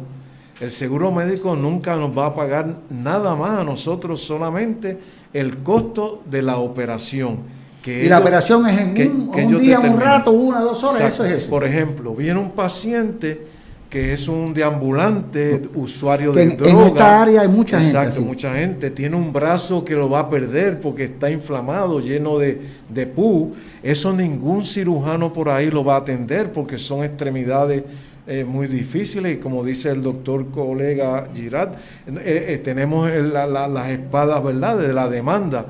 [0.60, 4.98] el seguro médico nunca nos va a pagar nada más a nosotros, solamente
[5.32, 7.40] el costo de la operación.
[7.82, 11.34] Que y la operación es en un, día, un rato, una, dos horas, eso es
[11.34, 11.50] eso.
[11.50, 13.53] Por ejemplo, viene un paciente
[13.94, 16.72] que es un deambulante, usuario de droga.
[16.72, 17.96] En esta área hay mucha gente.
[17.96, 18.90] Exacto, mucha gente.
[18.90, 23.54] Tiene un brazo que lo va a perder porque está inflamado, lleno de, de pu.
[23.84, 27.84] Eso ningún cirujano por ahí lo va a atender porque son extremidades
[28.26, 31.74] eh, muy difíciles y como dice el doctor colega Girard,
[32.08, 34.76] eh, eh, tenemos las espadas ¿verdad?
[34.76, 35.68] de la demanda.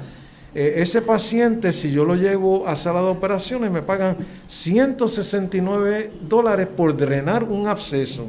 [0.53, 6.95] Ese paciente, si yo lo llevo a sala de operaciones, me pagan 169 dólares por
[6.95, 8.27] drenar un absceso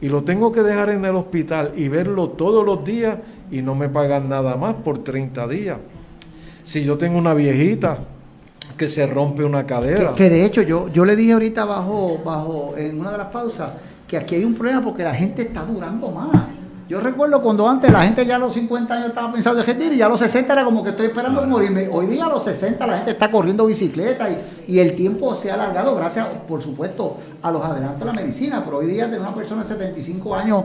[0.00, 3.18] y lo tengo que dejar en el hospital y verlo todos los días
[3.50, 5.78] y no me pagan nada más por 30 días.
[6.64, 7.98] Si yo tengo una viejita
[8.76, 10.14] que se rompe una cadera.
[10.14, 13.70] Que, de hecho yo, yo le dije ahorita bajo, bajo, en una de las pausas,
[14.06, 16.55] que aquí hay un problema porque la gente está durando más.
[16.88, 19.92] Yo recuerdo cuando antes la gente ya a los 50 años estaba pensando en rendir
[19.92, 21.88] y ya a los 60 era como que estoy esperando morirme.
[21.90, 24.28] Hoy día a los 60 la gente está corriendo bicicleta
[24.68, 28.62] y, el tiempo se ha alargado gracias, por supuesto, a los adelantos de la medicina.
[28.64, 30.64] Pero hoy día tener una persona de 75 años,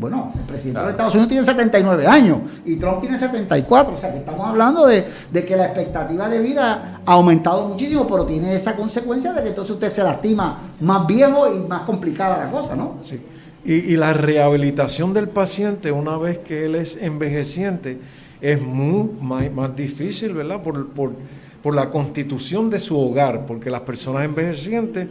[0.00, 3.94] bueno, el presidente de Estados Unidos tiene 79 años y Trump tiene 74.
[3.94, 8.08] O sea que estamos hablando de, de que la expectativa de vida ha aumentado muchísimo,
[8.08, 12.44] pero tiene esa consecuencia de que entonces usted se lastima más viejo y más complicada
[12.44, 12.94] la cosa, ¿no?
[13.04, 13.20] Sí.
[13.64, 17.98] Y, la rehabilitación del paciente una vez que él es envejeciente
[18.40, 20.62] es muy más, difícil, ¿verdad?
[20.62, 25.08] Por, por, la constitución de su hogar, porque las personas envejecientes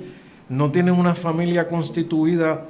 [0.49, 2.65] no tienen una familia constituida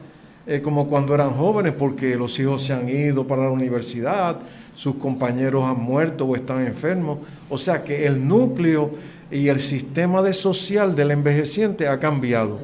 [0.45, 4.37] eh, como cuando eran jóvenes, porque los hijos se han ido para la universidad,
[4.75, 7.19] sus compañeros han muerto o están enfermos.
[7.49, 8.91] O sea que el núcleo
[9.31, 12.59] y el sistema de social del envejeciente ha cambiado.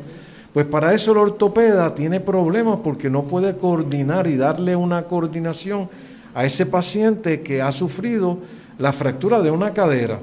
[0.56, 5.90] Pues para eso el ortopeda tiene problemas porque no puede coordinar y darle una coordinación
[6.34, 8.38] a ese paciente que ha sufrido
[8.80, 10.22] la fractura de una cadera.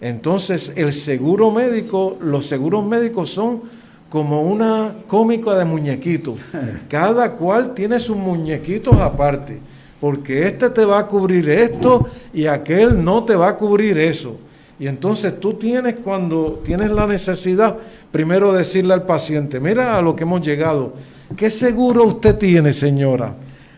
[0.00, 3.64] Entonces, el seguro médico, los seguros médicos son
[4.08, 6.38] como una cómica de muñequitos.
[6.88, 9.58] Cada cual tiene sus muñequitos aparte,
[10.00, 14.38] porque este te va a cubrir esto y aquel no te va a cubrir eso.
[14.78, 17.76] Y entonces tú tienes cuando tienes la necesidad,
[18.12, 20.92] primero decirle al paciente, mira a lo que hemos llegado,
[21.36, 23.34] ¿qué seguro usted tiene, señora?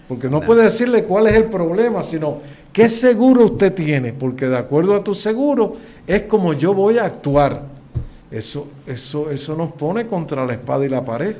[0.08, 2.38] Porque no puede decirle cuál es el problema, sino
[2.72, 5.74] qué seguro usted tiene, porque de acuerdo a tu seguro
[6.06, 7.62] es como yo voy a actuar.
[8.30, 11.36] Eso, eso, eso nos pone contra la espada y la pared.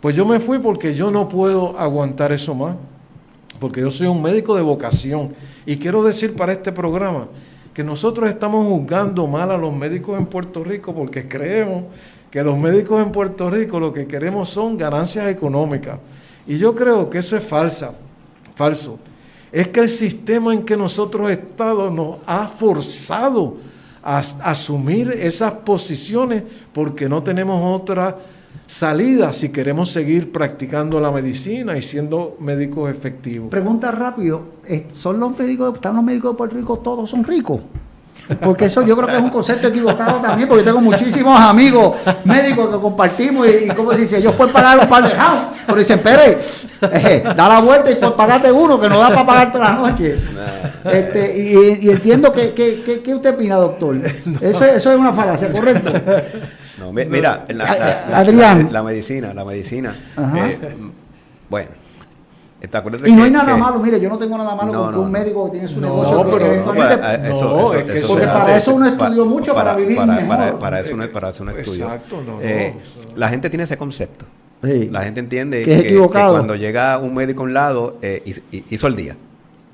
[0.00, 2.76] Pues yo me fui porque yo no puedo aguantar eso más.
[3.58, 7.28] porque yo soy un médico de vocación y quiero decir para este programa
[7.74, 11.84] que nosotros estamos juzgando mal a los médicos en Puerto Rico porque creemos
[12.30, 15.98] que los médicos en Puerto Rico lo que queremos son ganancias económicas.
[16.46, 17.92] Y yo creo que eso es falsa,
[18.54, 18.98] falso.
[19.50, 23.56] Es que el sistema en que nosotros estamos nos ha forzado
[24.02, 28.18] a asumir esas posiciones porque no tenemos otra
[28.66, 33.50] salida si queremos seguir practicando la medicina y siendo médicos efectivos.
[33.50, 34.42] Pregunta rápido,
[34.92, 37.60] ¿son los médicos, están los médicos de Puerto Rico, todos son ricos?
[38.42, 42.70] Porque eso yo creo que es un concepto equivocado también, porque tengo muchísimos amigos médicos
[42.70, 46.66] que compartimos y, como si ellos pueden pagar un par de house, pero dicen, Pérez,
[46.80, 50.16] eh, da la vuelta y pues pagarte uno, que no da para pagarte la noche.
[50.84, 53.96] Este, y, entiendo que, que, que, usted opina, doctor.
[54.40, 55.92] Eso, eso es una falacia, ¿correcto?
[56.78, 57.64] No, mira, la,
[58.12, 58.68] Adrián.
[58.72, 59.94] La, medicina, la medicina.
[60.36, 60.58] Eh,
[61.48, 61.70] bueno.
[63.04, 65.52] y no hay nada malo, mire, yo no tengo nada malo con un médico que
[65.52, 66.30] tiene su negocio.
[66.30, 70.58] Pero, no, eso, es que porque para eso uno estudió mucho para, vivir para, mejor.
[70.58, 71.84] Para, eso no, para eso uno estudió.
[71.84, 72.74] Exacto, no, eh,
[73.16, 74.24] La gente tiene ese concepto.
[74.62, 78.22] La gente entiende que, que, cuando llega un médico a un lado, eh,
[78.70, 79.16] hizo el día.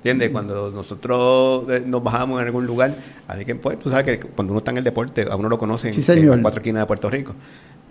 [0.00, 0.30] ¿Entiendes?
[0.30, 2.96] Cuando nosotros eh, nos bajamos en algún lugar,
[3.28, 5.58] así que pues, tú sabes que cuando uno está en el deporte, a uno lo
[5.58, 7.34] conocen en las cuatro esquinas de Puerto Rico.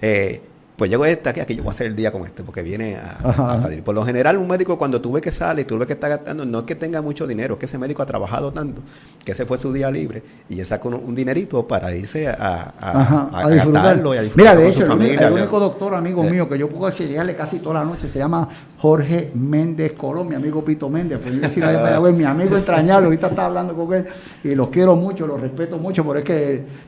[0.02, 0.42] Eh,
[0.80, 2.96] pues llego esta aquí, aquí yo voy a hacer el día con este, porque viene
[2.96, 3.84] a, salir.
[3.84, 6.08] Por lo general, un médico cuando tú ves que sale y tú ves que está
[6.08, 8.82] gastando, no es que tenga mucho dinero, es que ese médico ha trabajado tanto,
[9.26, 13.50] que ese fue su día libre, y él sacó un, dinerito para irse a, a,
[13.50, 16.32] disfrutarlo y a disfrutar Mira, de hecho, el, único doctor amigo eh.
[16.32, 20.36] mío que yo puedo llegarle casi toda la noche se llama Jorge Méndez Colón, mi
[20.36, 21.20] amigo Pito Méndez.
[21.22, 24.08] Pues decir, a ver, mi amigo entrañable, ahorita está hablando con él
[24.46, 26.26] y los quiero mucho, los respeto mucho, porque es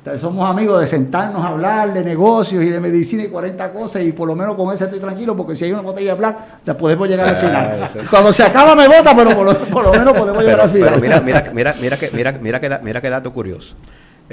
[0.06, 3.81] que somos amigos de sentarnos a hablar de negocios y de medicina y 40 cosas
[4.02, 6.38] y por lo menos con ese estoy tranquilo porque si hay una botella de black,
[6.66, 7.84] ya podemos llegar al final.
[7.84, 10.90] Ah, Cuando se acaba me vota, pero por lo, menos podemos llegar al final.
[10.90, 13.76] Pero mira, mira, mira, mira, que, mira, mira, que, mira que dato curioso.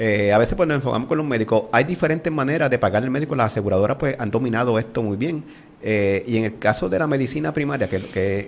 [0.01, 1.63] Eh, a veces pues nos enfocamos con los médicos.
[1.73, 3.35] Hay diferentes maneras de pagar el médico.
[3.35, 5.43] Las aseguradoras pues han dominado esto muy bien.
[5.81, 8.01] Eh, y en el caso de la medicina primaria, que,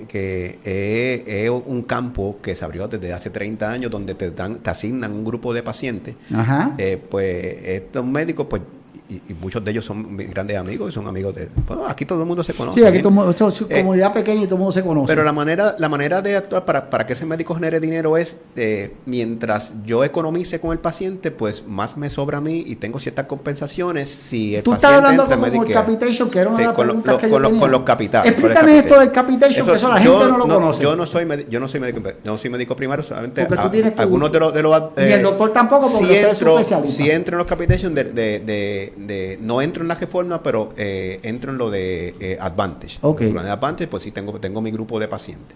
[0.08, 0.60] que,
[1.46, 5.12] es, un campo que se abrió desde hace 30 años, donde te, dan, te asignan
[5.12, 6.16] un grupo de pacientes,
[6.78, 8.62] eh, pues estos médicos pues
[9.12, 11.50] y, muchos de ellos son grandes amigos y son amigos de...
[11.68, 12.80] Bueno, aquí todo el mundo se conoce.
[12.80, 15.08] Sí, aquí todo, es eh, comunidad pequeña y todo el mundo se conoce.
[15.08, 18.38] Pero la manera, la manera de actuar para, para que ese médico genere dinero es,
[18.56, 23.00] eh, mientras yo economice con el paciente, pues más me sobra a mí y tengo
[23.00, 26.88] ciertas compensaciones si el Tú estás hablando con el capitation, que era una sí, con,
[26.88, 28.32] lo, que con, los, con, los capitales.
[28.32, 30.84] Explícame esto del capitation, que eso la gente no lo conoce.
[30.84, 33.48] Yo no soy, yo no soy médico, yo no soy médico primario, solamente
[33.98, 34.54] algunos de los...
[34.54, 38.06] De los eh, el doctor tampoco, porque si entro, Si entro en los capitation, de,
[38.06, 42.38] de, de, de no entro en la reforma, pero eh, entro en lo de eh,
[42.40, 43.00] Advantage.
[43.02, 43.28] Okay.
[43.28, 45.56] En lo de Advantage, pues sí, tengo, tengo mi grupo de pacientes.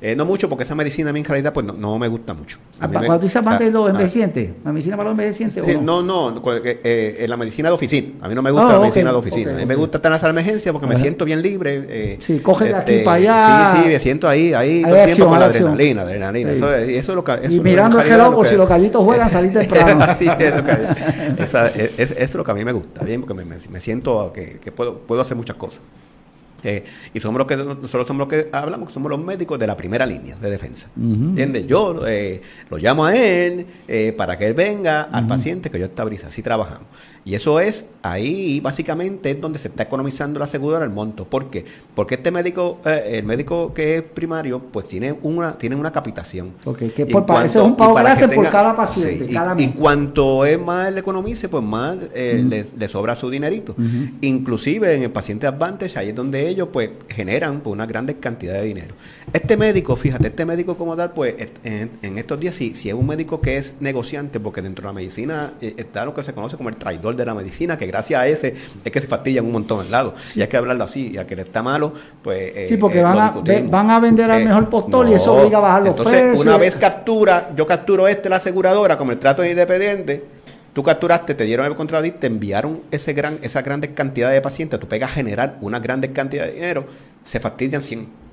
[0.00, 2.58] Eh, no mucho, porque esa medicina a mí en realidad pues no, me gusta mucho.
[2.78, 4.50] ¿Cuándo tú dices más de los envejecientes?
[4.64, 5.66] ¿La medicina para los envejecientes?
[5.66, 8.12] Sí, no, no, eh, la medicina de oficina.
[8.20, 9.52] A mí no me gusta ah, la medicina de oficina.
[9.52, 11.84] a mí me gusta estar en la emergencia porque me siento bien libre.
[11.88, 13.72] Eh, sí, coge de aquí este, para allá.
[13.74, 16.52] Sí, sí, me siento ahí, ahí todo el tiempo con la adrenalina, adrenalina.
[16.52, 17.32] Eso, eso, es lo que.
[17.32, 20.14] Eso y mirando el reloj por si los gallitos juegan, salir temprano.
[20.16, 23.34] sí, es lo que, esa, es, es, lo que a mí me gusta, bien, porque
[23.34, 25.80] me, me, siento que, que puedo, puedo hacer muchas cosas.
[26.62, 29.76] Eh, y somos los que nosotros somos los que hablamos, somos los médicos de la
[29.76, 30.88] primera línea de defensa.
[30.96, 31.66] ¿Entiendes?
[31.66, 32.40] Yo eh,
[32.70, 36.26] lo llamo a él eh, para que él venga al paciente que yo estabilice.
[36.26, 36.88] Así trabajamos.
[37.28, 41.26] Y eso es ahí, básicamente, es donde se está economizando la aseguradora el monto.
[41.26, 41.62] ¿Por qué?
[41.94, 46.54] Porque este médico, el médico que es primario, pues tiene una, tiene una capitación.
[46.64, 49.28] Okay, que por, eso es un pago gratis por cada paciente.
[49.58, 53.76] y, cuanto es más le economice, pues más le, sobra su dinerito.
[54.22, 58.54] Inclusive en el paciente Advantage, ahí es donde ellos pues generan pues, una gran cantidad
[58.54, 58.94] de dinero.
[59.34, 63.06] Este médico, fíjate, este médico como tal, pues en, estos días, si, si es un
[63.06, 66.56] médico que es negociante, porque dentro de la medicina eh, está lo que se conoce
[66.56, 68.54] como el traidor de la medicina, que gracias a ese
[68.84, 70.14] es que se fastidian un montón al lado.
[70.34, 72.56] Y hay que hablarlo así, y al que le está malo, pues...
[72.56, 73.34] Eh, sí, porque eh, van, a,
[73.68, 76.76] van a vender al mejor postor y eso obliga a bajar los entonces, una vez
[76.76, 80.38] captura, yo capturo este, la aseguradora, como el trato independiente,
[80.78, 84.78] Tú capturaste, te dieron el contrato te enviaron ese gran, esa grandes cantidad de pacientes,
[84.78, 86.84] tú pegas a generar una grande cantidad de dinero,
[87.24, 88.27] se fastidian 100.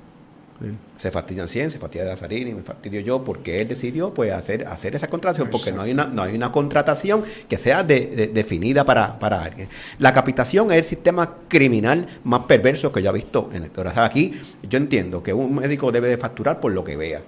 [0.96, 4.94] Se fastidian 100, se fastidia Dazarini, me fastidio yo, porque él decidió pues hacer, hacer
[4.94, 9.42] esa contratación, porque no hay una, no hay una contratación que sea definida para, para
[9.42, 9.68] alguien.
[9.98, 14.32] La capitación es el sistema criminal más perverso que yo he visto en el Aquí
[14.68, 17.20] yo entiendo que un médico debe de facturar por lo que vea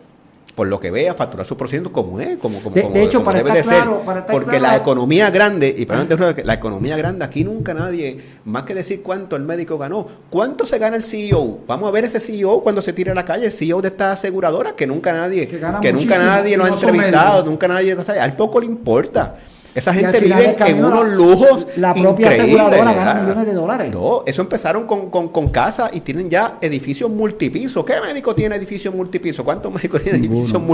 [0.58, 3.04] por lo que vea, facturar su por ciento como es, como, como, De- como- de
[3.04, 3.82] hecho, como para debe estar de ser.
[3.84, 6.04] claro, para estar Porque claro- la economía grande, y para
[6.44, 10.78] la economía grande, aquí nunca nadie, más que decir cuánto el médico ganó, ¿cuánto se
[10.80, 11.60] gana el CEO?
[11.68, 14.10] Vamos a ver ese CEO cuando se tire a la calle, el CEO de esta
[14.10, 15.46] aseguradora, que nunca nadie,
[15.80, 17.50] Que nunca nadie lo ha no entrevistado, médicos.
[17.52, 19.36] nunca nadie, o sea, al poco le importa.
[19.78, 23.22] Esa gente vive en unos la- lujos la propia increíbles, aseguradora gana ¿verdad?
[23.22, 23.92] millones de dólares.
[23.92, 27.84] No, eso empezaron con, con, con casas y tienen ya edificios multipisos.
[27.84, 29.44] ¿Qué médico tiene edificios multipisos?
[29.44, 30.68] ¿Cuántos médicos tienen edificios ninguno,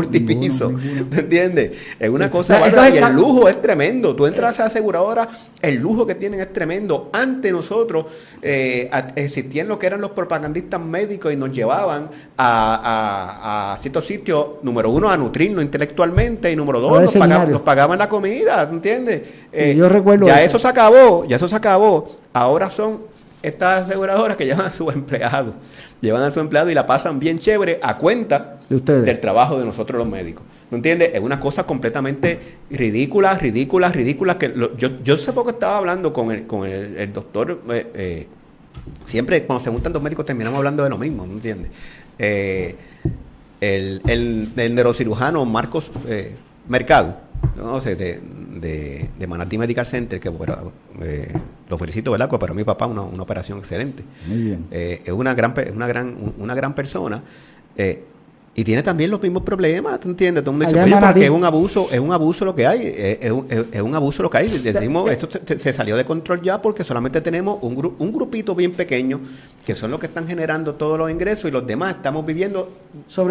[0.70, 1.06] ninguno.
[1.10, 1.70] ¿Te entiendes?
[1.98, 4.14] Es una cosa bárbara y el lujo es tremendo.
[4.16, 5.28] Tú entras a esa aseguradora,
[5.62, 7.10] el lujo que tienen es tremendo.
[7.12, 8.06] Antes nosotros
[8.42, 12.74] eh, existían lo que eran los propagandistas médicos y nos llevaban a,
[13.68, 17.60] a- a ciertos sitios, número uno, a nutrirnos intelectualmente y número dos, nos pagaban, nos
[17.62, 19.22] pagaban la comida, ¿te entiendes?
[19.52, 20.56] Eh, yo recuerdo ya eso.
[20.56, 22.14] eso se acabó, ya eso se acabó.
[22.32, 23.00] Ahora son
[23.42, 25.54] estas aseguradoras que llevan a sus empleados,
[26.00, 29.04] llevan a su empleado y la pasan bien chévere a cuenta De ustedes.
[29.04, 30.44] del trabajo de nosotros los médicos.
[30.70, 31.10] ¿No entiendes?
[31.14, 32.40] Es una cosa completamente
[32.70, 34.38] ridícula, ridícula, ridícula.
[34.38, 37.60] Que lo- yo, yo hace poco estaba hablando con el, con el, el doctor.
[37.70, 38.26] eh, eh,
[39.04, 41.70] siempre cuando se juntan dos médicos terminamos hablando de lo mismo, ¿no entiendes?
[42.18, 42.74] Eh,
[43.60, 46.34] el, el- el neurocirujano Marcos eh,
[46.68, 47.16] Mercado,
[47.56, 48.20] no sé, de,
[48.60, 51.32] de, de Manatí Medical Center, que bueno, eh,
[51.68, 52.28] lo felicito, ¿verdad?
[52.28, 54.02] Porque para mi papá una, una operación excelente.
[54.26, 54.66] Muy bien.
[54.70, 57.22] Eh, es una gran, una gran, una gran persona.
[57.76, 58.04] eh,
[58.56, 60.44] y tiene también los mismos problemas, ¿tú entiendes?
[60.44, 62.86] Todo el mundo dice, oye, porque es un abuso, es un abuso lo que hay,
[62.86, 64.48] es, es un- es- es un abuso lo que hay.
[64.58, 68.54] Decimos, esto se, se salió de control ya porque solamente tenemos un, gru- un grupito
[68.54, 69.20] bien pequeño
[69.66, 72.70] que son los que están generando todos los ingresos y los demás estamos viviendo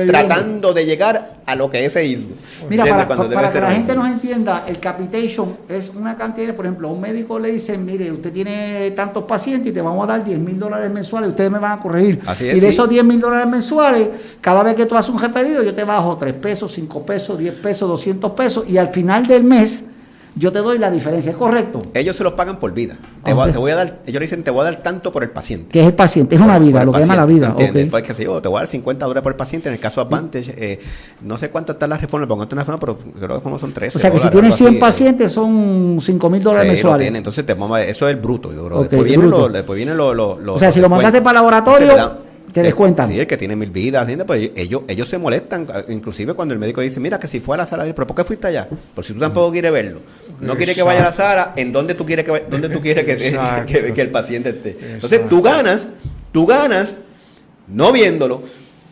[0.08, 2.32] tratando de llegar a lo que ese hizo.
[2.70, 3.78] Mira, para, Cuando para debe que la eso.
[3.78, 7.86] gente nos entienda, el capitation es una cantidad, por ejemplo, a un médico le dicen,
[7.86, 11.52] mire, usted tiene tantos pacientes y te vamos a dar 10 mil dólares mensuales, ustedes
[11.52, 12.20] me van a corregir.
[12.26, 12.68] Así y es, de sí.
[12.68, 14.10] esos 10 mil dólares mensuales,
[14.42, 17.54] cada vez que tú haces un referido, yo te bajo 3 pesos, 5 pesos, 10
[17.56, 19.86] pesos, 200 pesos, y al final del mes,
[20.36, 21.80] yo te doy la diferencia, ¿es correcto?
[21.94, 22.98] Ellos se los pagan por vida.
[23.24, 25.12] Te, voy, a- te voy a dar, ellos le dicen, te voy a dar tanto
[25.12, 25.68] por el paciente.
[25.70, 27.48] Que es el paciente, es una vida, el lo que llama la vida.
[27.50, 27.86] ¿entiendes?
[27.86, 27.92] ok.
[27.92, 29.70] Pues, qué sé yo, te voy a dar 50 dólares por el paciente.
[29.70, 30.80] En el caso Advantage, eh,
[31.22, 34.02] no sé cuánto está la reforma, pongo una reforma, pero creo que son 13 O
[34.02, 34.80] sea que si tienes algo 100 así, eh.
[34.80, 37.06] pacientes son 5 mil dólares Sí, mensuales.
[37.06, 37.18] tiene.
[37.20, 38.50] Entonces, te eso es el bruto.
[38.50, 39.44] después, vienen bruto.
[39.44, 43.10] los, después vienen los, O sea, si lo mandaste para laboratorio, Entonces, te te descuentan.
[43.10, 44.26] Sí, el que tiene mil vidas, ¿entiendes?
[44.28, 47.58] Pues ellos, ellos se molestan, inclusive cuando el médico dice, mira, que si fue a
[47.58, 48.68] la sala, pero ¿por qué fuiste allá?
[48.96, 50.00] Por si tú tampoco quieres verlo.
[50.40, 52.80] No quieres que vaya a la sala, ¿en dónde tú quieres que, vaya- dónde tú
[52.80, 53.18] quieres que,
[53.68, 54.70] que- que el paciente esté?
[54.72, 55.30] Entonces, Exacto.
[55.36, 55.88] tú ganas,
[56.32, 56.96] tú ganas
[57.68, 58.44] no viéndolo.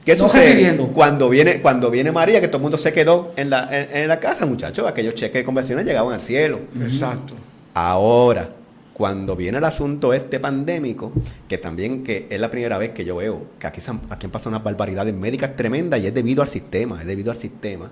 [0.06, 0.76] ¿Qué No sucede?
[0.94, 4.08] Cuando viene, cuando viene María, que todo el mundo se quedó en la, en, en
[4.08, 6.62] la casa, muchachos, aquellos cheques de conversiones llegaban al cielo.
[6.82, 7.36] Exacto.
[7.76, 8.50] Ahora,
[9.02, 11.12] cuando viene el asunto este pandémico,
[11.50, 13.82] que también que es la primera vez que yo veo que aquí,
[14.12, 17.38] aquí han pasado unas barbaridades médicas tremendas y es debido al sistema, es debido al
[17.38, 17.90] sistema,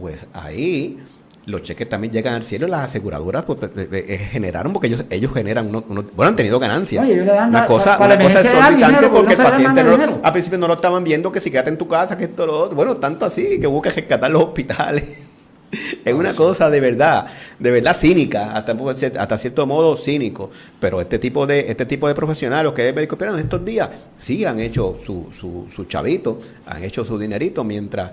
[0.00, 0.98] pues ahí
[1.46, 4.86] los cheques también llegan al cielo y las aseguradoras pues, pues, eh, eh, generaron, porque
[4.86, 7.02] ellos, ellos generan, unos, unos- bueno, han tenido ganancias.
[7.04, 10.20] Oye, ellos una la- cosa, para una cosa exorbitante dinero, porque el paciente no, dinero.
[10.22, 12.60] al principio no lo estaban viendo que si quédate en tu casa, que esto lo
[12.60, 12.76] otro.
[12.76, 15.30] Bueno, tanto así que hubo que rescatar los hospitales.
[16.04, 17.26] Es una cosa de verdad,
[17.58, 20.50] de verdad cínica, hasta, cierto modo cínico.
[20.80, 24.44] Pero este tipo de, este tipo de profesionales que es médico en estos días, sí
[24.44, 28.12] han hecho su, su, su chavito, han hecho su dinerito, mientras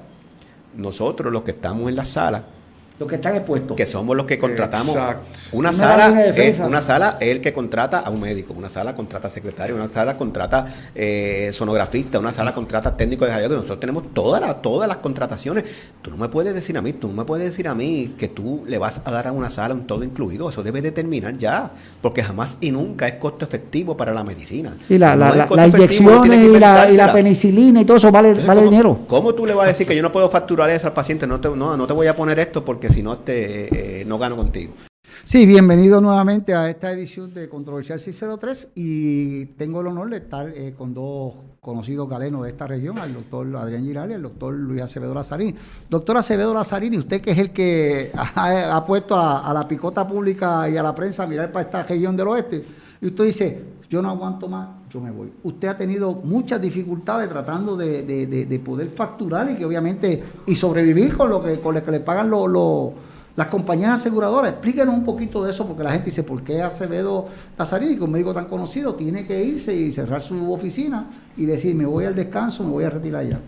[0.75, 2.43] nosotros los que estamos en la sala,
[2.97, 3.75] Los que están expuestos.
[3.75, 4.95] que somos los que contratamos.
[4.95, 5.25] Exacto.
[5.51, 8.69] Una Una sala, de es, una sala es el que contrata a un médico, una
[8.69, 10.65] sala contrata secretario, una sala contrata
[10.95, 14.97] eh, sonografista, una sala contrata técnico de radio, que nosotros tenemos todas las, todas las
[14.97, 15.65] contrataciones.
[16.01, 18.29] Tú no me puedes decir a mí, tú no me puedes decir a mí que
[18.29, 21.71] tú le vas a dar a una sala un todo incluido, eso debe determinar ya,
[22.01, 24.73] porque jamás y nunca es costo efectivo para la medicina.
[24.87, 27.97] Sí, la, la, No la- uno tiene inyecciones y la, y la penicilina y todo
[27.97, 28.99] eso vale, Entonces, vale ¿cómo, dinero.
[29.07, 31.27] ¿Cómo tú le vas a decir que yo no puedo facturar eso al paciente?
[31.27, 34.17] No te, no, no te voy a poner esto porque si no te, eh, no
[34.17, 34.73] gano contigo.
[35.23, 40.49] Sí, bienvenido nuevamente a esta edición de Controversial 603 y tengo el honor de estar
[40.49, 44.53] eh, con dos conocidos galenos de esta región, al doctor Adrián Girali y al doctor
[44.53, 45.55] Luis Acevedo Lazarini.
[45.89, 50.07] Doctor Acevedo Lazarini, usted que es el que ha, ha puesto a, a la picota
[50.07, 52.63] pública y a la prensa a mirar para esta región del oeste,
[53.01, 55.31] y usted dice, yo no aguanto más, yo me voy.
[55.43, 60.23] Usted ha tenido muchas dificultades tratando de, de- de- de poder facturar y que obviamente,
[60.47, 62.91] y sobrevivir con lo que, con lo que le pagan los...
[63.37, 67.27] las compañías aseguradoras, explíquenos un poquito de eso, porque la gente dice, ¿por qué Acevedo
[67.57, 71.05] Lazarini, que un médico tan conocido, tiene que irse y cerrar su oficina
[71.37, 73.39] y decir, me voy al descanso, me voy a retirar ya?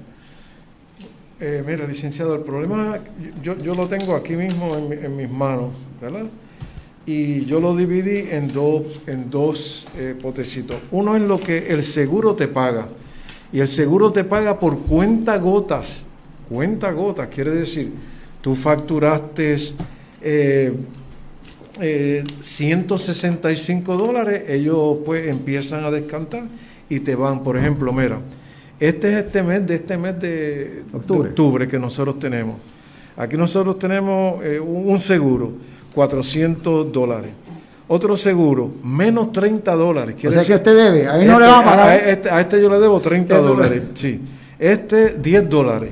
[1.39, 2.97] Eh, mira, licenciado, el problema
[3.43, 5.69] yo, yo lo tengo aquí mismo en, en mis manos,
[6.01, 6.23] ¿verdad?
[7.07, 10.75] Y yo lo dividí en dos, en dos eh, potecitos.
[10.91, 12.89] Uno es lo que el seguro te paga.
[13.53, 16.03] Y el seguro te paga por cuenta gotas.
[16.49, 17.91] cuenta gotas, quiere decir,
[18.41, 19.55] tú facturaste
[20.21, 20.73] eh,
[22.41, 26.43] 165 eh, dólares, ellos pues empiezan a descantar
[26.89, 28.19] y te van, por ejemplo, mira,
[28.79, 32.57] este es este mes de este mes de octubre, que nosotros tenemos.
[33.15, 35.53] Aquí nosotros tenemos eh, un seguro,
[35.97, 37.31] 400 dólares.
[37.87, 40.15] Otro seguro, menos 30 dólares.
[40.23, 42.07] O sea que usted debe, ahí no le va a pagar.
[42.07, 44.21] Este, a este, yo le debo 30 dólares, sí.
[44.59, 45.89] Este, 10 dólares.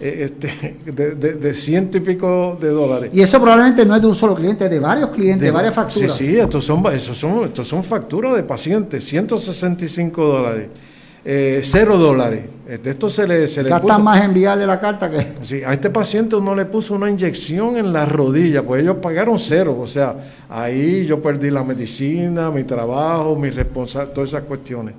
[0.00, 3.10] Eh, este, de, de, ciento y pico de dólares.
[3.14, 5.72] Y eso probablemente no es de un solo cliente, es de varios clientes, de, varias
[5.72, 6.16] facturas.
[6.16, 10.66] Sí, sí, estos son, estos son, estos son facturas de pacientes, 165 dólares.
[11.24, 12.44] Eh, cero dólares.
[12.82, 15.32] De esto se le, se le puso, más enviarle la carta que...
[15.42, 19.38] Sí, a este paciente uno le puso una inyección en la rodilla, pues ellos pagaron
[19.38, 19.76] cero.
[19.80, 20.14] O sea,
[20.48, 24.94] ahí yo perdí la medicina, mi trabajo, mi responsabilidad, todas esas cuestiones.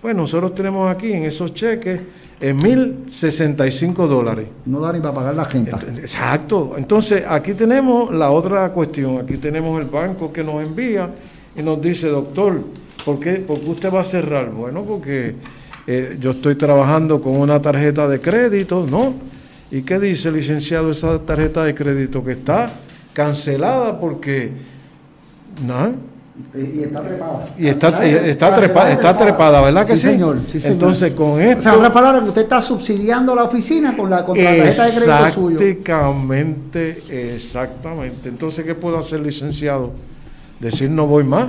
[0.00, 2.00] Pues nosotros tenemos aquí en esos cheques
[2.40, 4.46] en 1.065 dólares.
[4.66, 5.72] No da ni para pagar la gente.
[5.98, 6.74] Exacto.
[6.76, 9.18] Entonces, aquí tenemos la otra cuestión.
[9.18, 11.10] Aquí tenemos el banco que nos envía
[11.56, 12.60] y nos dice, doctor,
[13.04, 14.50] ¿por qué, ¿por qué usted va a cerrar?
[14.50, 15.34] Bueno, porque
[15.90, 19.14] eh, yo estoy trabajando con una tarjeta de crédito, ¿no?
[19.70, 22.22] ¿Y qué dice, licenciado, esa tarjeta de crédito?
[22.22, 22.72] Que está
[23.14, 24.52] cancelada porque...
[25.66, 25.94] ¿no?
[26.54, 27.48] Y está trepada.
[27.58, 30.08] Y está, está, trepada, está trepada, ¿verdad que sí?
[30.08, 30.72] Señor, sí señor.
[30.74, 31.60] Entonces, con esto.
[31.60, 34.84] O sea, otra palabra, que usted está subsidiando la oficina con la, con la tarjeta
[34.84, 35.58] de crédito suyo.
[35.58, 37.02] Exactamente,
[37.34, 38.28] exactamente.
[38.28, 39.92] Entonces, ¿qué puedo hacer, licenciado?
[40.60, 41.48] Decir no voy más,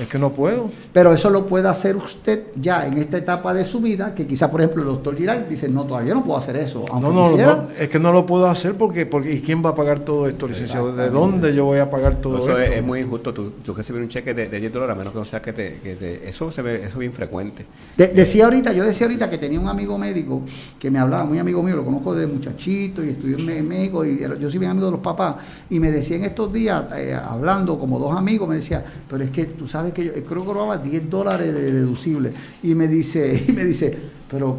[0.00, 0.70] es que no puedo.
[0.92, 4.50] Pero eso lo puede hacer usted ya en esta etapa de su vida, que quizá
[4.50, 6.84] por ejemplo el doctor Giral dice, no, todavía no puedo hacer eso.
[6.88, 9.74] No, no, no, es que no lo puedo hacer porque, porque ¿y quién va a
[9.74, 10.94] pagar todo esto, licenciado?
[10.94, 12.74] ¿De dónde yo voy a pagar todo eso esto?
[12.74, 15.18] Es, muy injusto, tú, tú recibes un cheque de, de 10 dólares, a menos que
[15.18, 17.66] no sea que te, eso se ve, eso es bien frecuente.
[17.96, 20.42] decía ahorita, yo decía ahorita que tenía un amigo médico
[20.78, 24.20] que me hablaba, muy amigo mío, lo conozco de muchachito y estudió en México y
[24.20, 25.36] yo soy bien amigo de los papás,
[25.70, 29.30] y me decía en estos días, eh, hablando como dos amigos, me decía, pero es
[29.30, 32.32] que tú sabes que yo creo que cobraba 10 dólares de deducible.
[32.62, 33.96] Y me dice, y me dice,
[34.30, 34.56] pero,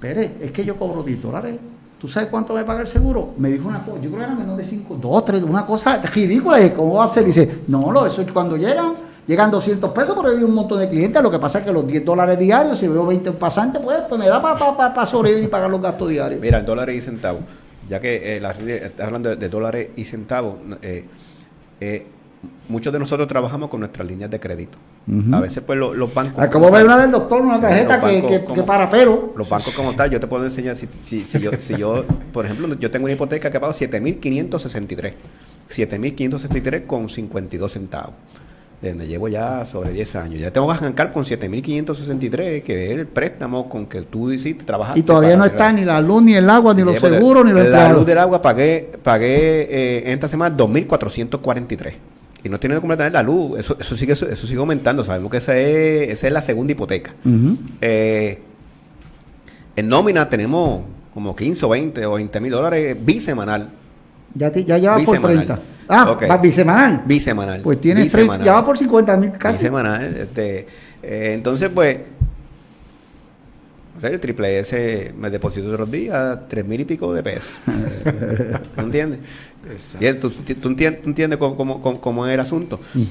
[0.00, 1.58] Pérez, es que yo cobro 10 dólares.
[2.00, 3.34] ¿Tú sabes cuánto va a pagar el seguro?
[3.38, 6.00] Me dijo una cosa, yo creo que era menos de 5, 2, 3, una cosa
[6.00, 6.72] ridícula.
[6.72, 7.24] ¿Cómo va a ser?
[7.24, 8.92] Dice, no, no, eso es cuando llegan,
[9.26, 11.20] llegan 200 pesos, pero hay un montón de clientes.
[11.20, 14.20] Lo que pasa es que los 10 dólares diarios, si veo 20 pasantes, pues, pues
[14.20, 16.40] me da para sobrevivir y pagar los gastos diarios.
[16.40, 17.42] Mira, dólares y centavos.
[17.88, 21.06] Ya que eh, la, estás hablando de, dólares y centavos, eh,
[21.80, 22.06] eh,
[22.68, 24.78] muchos de nosotros trabajamos con nuestras líneas de crédito.
[25.32, 26.42] A veces, pues, los, bancos...
[26.42, 29.32] Acabo de ver una del doctor, una tarjeta que, para pero...
[29.36, 32.44] Los bancos como tal, yo te puedo enseñar, si, si, si, yo, si yo, por
[32.44, 35.12] ejemplo, yo tengo una hipoteca que pago 7.563.
[35.70, 38.14] 7.563 con 52 centavos.
[38.82, 40.40] De donde llevo ya sobre 10 años.
[40.40, 45.00] Ya tengo que arrancar con 7.563, que es el préstamo con que tú hiciste, trabajaste.
[45.00, 47.68] Y todavía no está ni la luz, ni el agua, ni los seguros, ni los
[47.68, 51.94] La luz del agua pagué, pagué eh, esta semana 2.443
[52.44, 55.04] y no tiene que tener la luz, eso, eso, sigue, eso, sigue aumentando.
[55.04, 57.14] Sabemos que esa es, esa es la segunda hipoteca.
[57.80, 58.38] Eh,
[59.76, 60.82] en nómina tenemos
[61.12, 63.70] como 15 o 20 o 20 mil dólares bisemanal.
[64.34, 65.60] Ya, ya, ya va por 30.
[65.88, 67.02] Ah, va bisemanal.
[67.06, 67.60] Bisemanal.
[67.62, 69.58] Pues tiene ya va por 50 mil casi.
[69.58, 70.14] Bisemanal.
[70.16, 70.66] Este,
[71.02, 71.98] eh, entonces, pues,
[74.02, 77.58] el triple S me deposito todos los días tres mil y pico de pesos.
[78.76, 78.82] ¿No
[79.64, 80.20] entiendes?
[80.20, 82.80] ¿Tú, tú, entiendes, cómo, es el asunto?
[82.94, 83.02] Mm.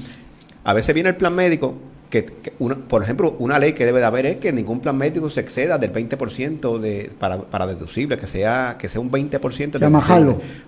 [0.64, 1.76] A veces viene el plan médico,
[2.10, 5.42] que, por ejemplo, una ley que debe de haber es que ningún plan médico se
[5.42, 9.80] exceda del 20% de, para, para deducible, que sea, que sea un 20% de.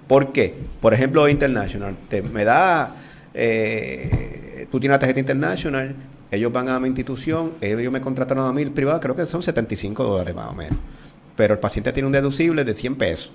[0.07, 0.53] ¿Por qué?
[0.81, 2.95] Por ejemplo, International, te, me da,
[3.33, 5.95] eh, tú tienes la tarjeta International,
[6.31, 10.03] ellos van a mi institución, ellos me contrataron a mí privado, creo que son 75
[10.03, 10.77] dólares más o menos.
[11.35, 13.31] Pero el paciente tiene un deducible de 100 pesos.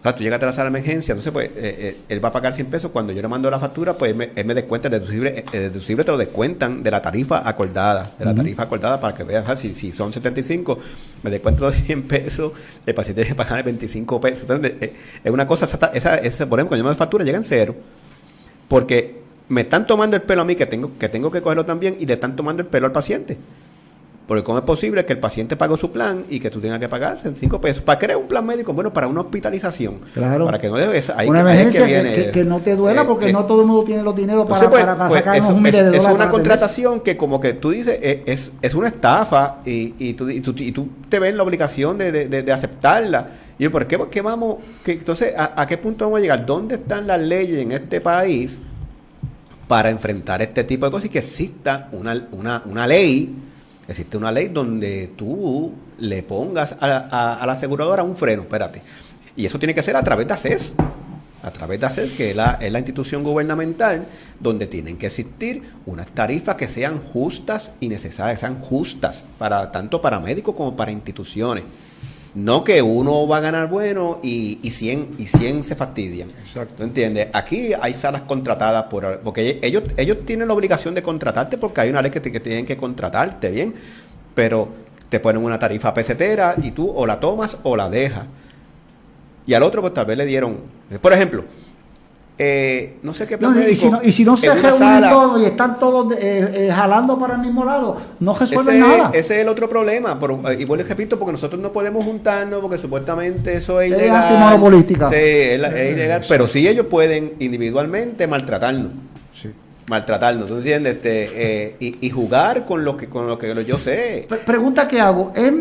[0.00, 2.30] O sea, tú llegas a la sala de emergencia, entonces pues eh, eh, él va
[2.30, 2.90] a pagar 100 pesos.
[2.90, 6.10] Cuando yo le mando la factura, pues él me, descuenta el deducible, el deducible te
[6.10, 9.92] lo descuentan de la tarifa acordada, de la tarifa acordada para que veas, si, si
[9.92, 10.78] son 75,
[11.22, 12.52] me descuento los 100 pesos,
[12.86, 14.48] el paciente tiene que pagar 25 pesos.
[14.50, 17.74] Eh, es una cosa, esa, esa, por ejemplo, cuando yo mando factura llega en cero,
[18.68, 19.20] porque
[19.50, 22.06] me están tomando el pelo a mí, que tengo que, tengo que cogerlo también, y
[22.06, 23.36] le están tomando el pelo al paciente.
[24.30, 26.88] Porque ¿cómo es posible que el paciente pague su plan y que tú tengas que
[26.88, 27.82] pagarse en 5 pesos?
[27.82, 29.98] Para crear un plan médico, bueno, para una hospitalización.
[30.14, 30.44] Claro.
[30.44, 33.30] Para que no debes, hay una que, que, viene, que, no te duela eh, porque
[33.30, 35.72] eh, no todo el mundo tiene los dineros para, pues, para, pues, sacar unos miles
[35.72, 36.06] de dólares.
[36.06, 40.12] Es una contratación que como que tú dices, eh, es, es, una estafa y, y,
[40.12, 43.26] tú, y, tú, y, tú, te ves la obligación de, de, de, aceptarla.
[43.58, 44.58] Y yo, ¿por qué, qué vamos?
[44.84, 46.46] Que, entonces, ¿a, ¿a qué punto vamos a llegar?
[46.46, 48.60] ¿Dónde están las leyes en este país
[49.66, 53.49] para enfrentar este tipo de cosas y que exista una, una, una ley
[53.90, 58.82] Existe una ley donde tú le pongas a, a- la aseguradora un freno, espérate.
[59.36, 60.74] Y eso tiene que ser a través de ACES.
[61.42, 64.06] A través de ACES, que es la, es la institución gubernamental,
[64.38, 70.00] donde tienen que existir unas tarifas que sean justas y necesarias, sean justas, para, tanto
[70.02, 71.64] para médicos como para instituciones.
[72.34, 76.30] No que uno va a ganar bueno y, y 100 y 100 se fastidian.
[76.30, 76.74] Exacto.
[76.76, 77.28] ¿Tú entiendes?
[77.32, 81.90] Aquí hay salas contratadas por porque ellos ellos tienen la obligación de contratarte porque hay
[81.90, 83.74] una ley que, te- que tienen que contratarte, ¿bien?
[84.34, 84.68] Pero
[85.08, 88.26] te ponen una tarifa pesetera y tú o la tomas o la dejas.
[89.46, 90.58] Y al otro pues tal vez le dieron,
[91.02, 91.44] por ejemplo,
[92.42, 95.42] eh, no sé qué plan No, y, si no, y si no se reúnen todos
[95.42, 99.10] y están todos eh, eh, jalando para el mismo lado, no resuelven ese, nada.
[99.12, 100.18] ese es el otro problema.
[100.18, 103.92] Pero, eh, y vuelvo y repito, porque nosotros no podemos juntarnos, porque supuestamente eso es
[103.92, 104.58] Es ilegal.
[105.10, 106.22] Sí, es, la- es ilegal.
[106.26, 108.92] Pero sí ellos pueden individualmente maltratarnos.
[109.34, 109.50] Sí.
[109.88, 110.94] Maltratarnos, ¿tú entiendes?
[110.94, 111.30] Este,
[111.66, 114.24] eh, y, y jugar con lo que con lo que yo sé.
[114.28, 115.52] Pre- pregunta que hago, ¿es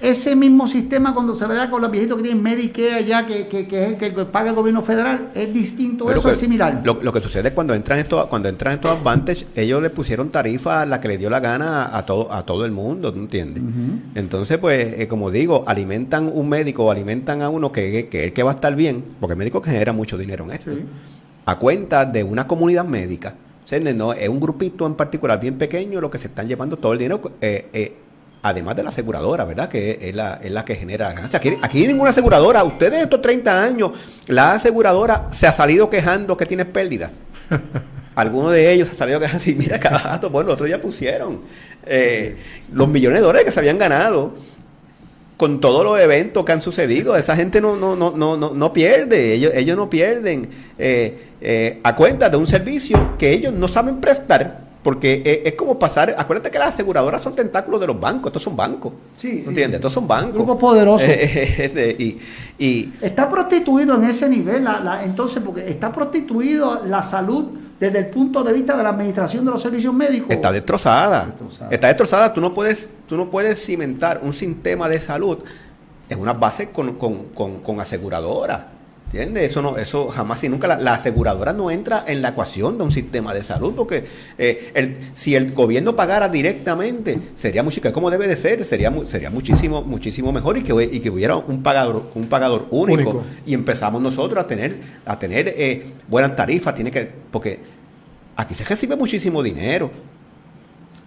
[0.00, 3.68] ese mismo sistema cuando se vea con los viejitos que tienen Medicare allá, que, que,
[3.68, 6.80] que es el que paga el gobierno federal, es distinto Pero eso, que- es similar?
[6.84, 10.30] Lo, lo que sucede es cuando entran estos, cuando entran estos Advantage, ellos le pusieron
[10.30, 13.18] tarifa a la que le dio la gana a todo, a todo el mundo, ¿tú
[13.18, 13.62] entiendes?
[14.14, 18.24] Entonces, pues, eh, como digo, alimentan un médico o alimentan a uno que, que es
[18.26, 20.82] el que va a estar bien, porque el médico genera mucho dinero en esto, Sí.
[21.46, 23.34] a cuenta de una comunidad médica.
[23.94, 26.98] No, es un grupito en particular bien pequeño lo que se están llevando todo el
[26.98, 27.96] dinero, eh, eh,
[28.42, 29.68] además de la aseguradora, ¿verdad?
[29.68, 31.38] Que es, la, es la que genera ganancia.
[31.38, 33.92] Aquí, aquí ninguna aseguradora, ustedes estos 30 años,
[34.26, 37.10] la aseguradora se ha salido quejando que tiene pérdida.
[38.14, 40.80] Algunos de ellos se ha salido quejando y mira, cada rato, bueno, los otros ya
[40.80, 41.42] pusieron
[41.86, 42.36] eh,
[42.72, 44.34] los millones de dólares que se habían ganado
[45.36, 47.16] con todos los eventos que han sucedido.
[47.16, 51.80] Esa gente no, no, no, no, no, no pierde, ellos, ellos no pierden eh, eh,
[51.82, 54.69] a cuenta de un servicio que ellos no saben prestar.
[54.82, 58.42] Porque eh, es como pasar, acuérdate que las aseguradoras son tentáculos de los bancos, estos
[58.42, 58.92] son bancos.
[59.18, 59.44] Sí, sí.
[59.48, 59.74] ¿Entiendes?
[59.74, 60.36] Estos son bancos.
[61.02, 61.96] Eh, eh,
[62.58, 67.46] y, y Está prostituido en ese nivel, la- la- entonces, porque está prostituido la salud
[67.78, 70.30] desde el punto de vista de la administración de los servicios médicos.
[70.30, 71.26] está destrozada.
[71.26, 71.70] Destrozada.
[71.70, 72.32] Está destrozada.
[72.32, 75.38] Tú no puedes, tú no puedes cimentar un sistema de salud
[76.08, 78.72] en unas bases con, con, con, con aseguradora.
[79.12, 79.50] ¿Entiendes?
[79.50, 82.84] Eso no, eso jamás y nunca la, la aseguradora no entra en la ecuación de
[82.84, 84.04] un sistema de salud, porque
[84.38, 89.28] eh, el- si el gobierno pagara directamente, sería mucho, como debe de ser, sería sería
[89.30, 93.00] muchísimo, muchísimo mejor y que, y que hubiera un pagador, un pagador único.
[93.10, 93.24] Único.
[93.44, 97.58] Y empezamos nosotros a tener, a tener eh, buenas tarifas, tiene que, porque
[98.36, 99.90] aquí se recibe muchísimo dinero.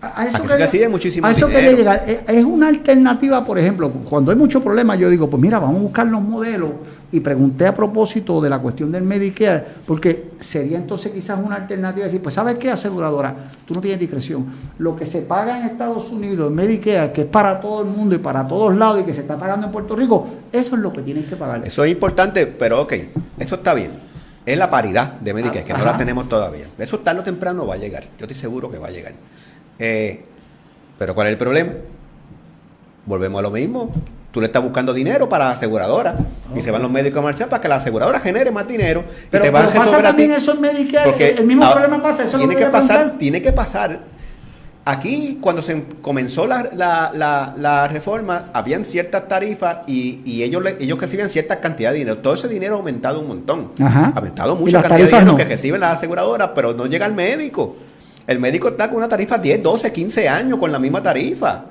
[0.04, 2.04] A eso recibe muchísimo a eso llegar.
[2.06, 5.78] Eh, Es una alternativa, por ejemplo, cuando hay muchos problemas, yo digo, pues mira, vamos
[5.78, 6.72] a buscar los modelos.
[7.14, 12.06] Y pregunté a propósito de la cuestión del Medicare, porque sería entonces quizás una alternativa
[12.06, 13.36] decir, pues ¿sabes qué, aseguradora?
[13.66, 14.46] Tú no tienes discreción.
[14.80, 18.16] Lo que se paga en Estados Unidos, el Medicare, que es para todo el mundo
[18.16, 20.92] y para todos lados y que se está pagando en Puerto Rico, eso es lo
[20.92, 21.62] que tienes que pagar.
[21.66, 22.94] Eso es importante, pero ok,
[23.40, 23.92] eso está bien.
[24.46, 26.66] Es la paridad de Medicare, que no la tenemos todavía.
[26.78, 28.04] Eso tarde o temprano va a llegar.
[28.20, 29.14] Yo estoy seguro que va a llegar.
[29.86, 30.24] Eh,
[30.98, 31.72] pero ¿cuál es el problema?
[33.06, 33.92] Volvemos a lo mismo.
[34.32, 36.16] Tú le estás buscando dinero para la aseguradora
[36.56, 39.44] y se van los médicos a marchar para que la aseguradora genere más dinero Pero,
[39.44, 40.08] y te van pasa resolver a ti.
[40.08, 43.42] también eso en Medicare, Porque el mismo ahora, problema pasa, eso tiene que pasar, tiene
[43.42, 44.00] que pasar.
[44.86, 50.64] Aquí, cuando se comenzó la, la, la, la reforma, habían ciertas tarifas y, y ellos,
[50.64, 52.18] le- ellos recibían cierta cantidad de dinero.
[52.18, 53.72] Todo ese dinero ha aumentado un montón.
[53.82, 54.12] Ajá.
[54.16, 55.38] Ha aumentado ¿Y mucha cantidad de dinero no?
[55.38, 57.76] que reciben las aseguradoras, pero no llega al médico.
[58.26, 61.66] El médico está con una tarifa 10, 12, 15 años con la misma tarifa.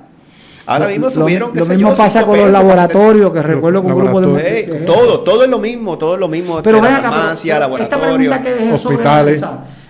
[0.65, 3.97] Ahora mismo subieron, qué Lo mismo yo, pasa con los laboratorios, que recuerdo que un
[3.99, 4.59] grupo de...
[4.61, 6.61] Eh, todo, todo es lo mismo, todo es lo mismo.
[6.63, 8.29] Pero pero- farmacia, pero esta laboratorio.
[8.31, 9.43] pregunta que dejé sobre hospitales.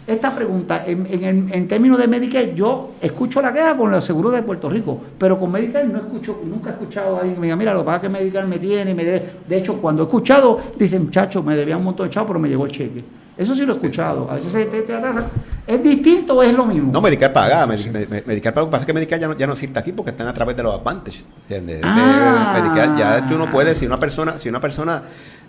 [0.07, 4.33] esta pregunta, en, en- en- términos de Medicare, yo escucho la queja con los seguros
[4.33, 7.45] de Puerto Rico, pero con Medicare no escucho, nunca he escuchado a alguien que me
[7.47, 9.25] diga, mira, lo que pasa es que Medicare me tiene, y me debe.
[9.47, 12.49] De hecho, cuando he escuchado, dicen, muchachos, me debían un montón de chavos, pero me
[12.49, 13.03] llegó el cheque.
[13.37, 14.29] Eso sí lo he escuchado.
[14.29, 14.53] A veces.
[15.65, 16.91] ¿Es distinto o es lo mismo?
[16.91, 18.65] No, Medicare paga, Medi- me- me- Medicare paga.
[18.65, 20.33] Lo que pasa es que Medicare ya no, ya no existe aquí porque están a
[20.33, 21.23] través de los Advantage.
[21.43, 21.81] ¿entiendes?
[21.81, 22.59] De- Ah.
[22.61, 25.01] Medicare ya tú no puedes, si una persona, si una persona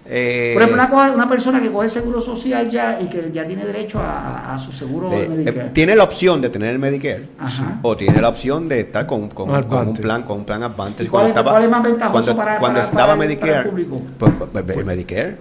[0.06, 3.98] eh, Por ejemplo, una, persona que coge seguro social ya y que ya tiene derecho
[4.00, 5.70] a, a su seguro de eh, Medicare.
[5.70, 7.78] tiene la opción de tener el Medicare Ajá.
[7.82, 10.02] o tiene la opción de estar con, con- Un con un Advantage.
[10.02, 11.04] plan, con un plan Advantage.
[11.04, 13.38] ¿Y cuál Cuando es- cuál es más ventajoso cuando, para- cuando para- estaba para el-
[13.38, 14.02] para el Medicare, público?
[14.18, 15.36] pues, pues, el Medicare.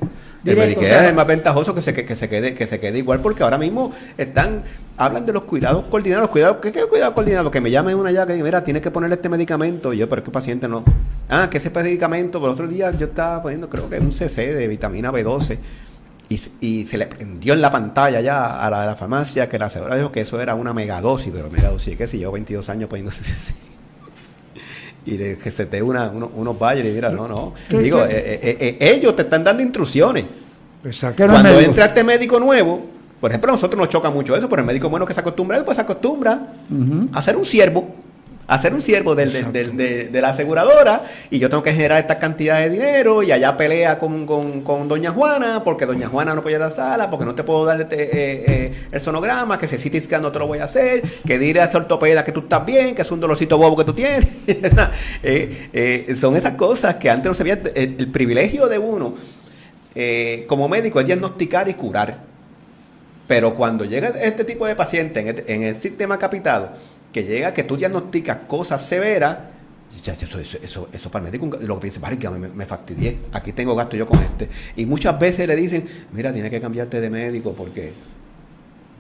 [0.46, 2.68] El Directo, Medicare o sea- es más ventajoso que se, que, que se quede que
[2.68, 4.64] se quede igual porque ahora mismo están
[4.98, 7.50] hablan de los cuidados coordinados, cuidados, ¿qué, qué cuidado coordinado?
[7.50, 9.94] Que me llamen una ya que mira, tienes que ponerle este medicamento.
[9.94, 10.84] Y yo, pero es que el paciente no.
[11.30, 14.68] Ah, que ese medicamento, por otro día yo estaba poniendo, creo que un CC de
[14.68, 15.58] vitamina B12.
[16.30, 19.60] Y, y se le prendió en la pantalla ya a la de la farmacia que
[19.60, 22.90] la aseguradora dijo que eso era una megadosis, pero megadosis, que si yo 22 años
[22.90, 23.54] poniendo CC.
[25.06, 27.54] Y de que se te una, unos valles y mira, no, no.
[27.70, 30.26] Digo, eh, eh, ellos te están dando instrucciones.
[30.84, 31.26] Exacto.
[31.28, 32.82] Cuando entra este médico nuevo,
[33.20, 35.64] por ejemplo, a nosotros nos choca mucho eso, pero el médico bueno que se acostumbra,
[35.64, 36.54] pues se acostumbra
[37.14, 38.03] a ser un siervo
[38.48, 42.70] hacer un siervo del, de, la aseguradora y yo tengo que generar esta cantidad de
[42.70, 44.26] dinero y allá pelea con,
[44.88, 47.66] doña Juana porque doña Juana no puede ir a la sala, porque no te puedo
[47.66, 51.02] dar este, eh, eh, el sonograma, que si te no te lo voy a hacer,
[51.26, 53.86] que dile a esa ortopeda que tú estás bien, que es un dolorcito bobo que
[53.86, 54.30] tú tienes.
[55.26, 57.62] Eh, son esas cosas que antes no se veía.
[57.76, 59.16] El, privilegio de uno
[60.48, 62.18] como médico es diagnosticar y curar.
[63.28, 66.72] Pero cuando llega este tipo de paciente en el, en el sistema capitado,
[67.14, 69.38] que llega, que tú diagnosticas cosas severas,
[70.06, 73.76] eso, eso, eso, para el médico lo que piensa, que me, me, fastidié, aquí tengo
[73.76, 74.50] gasto yo con este.
[74.76, 77.94] Y muchas veces le dicen, mira, tienes que cambiarte de médico porque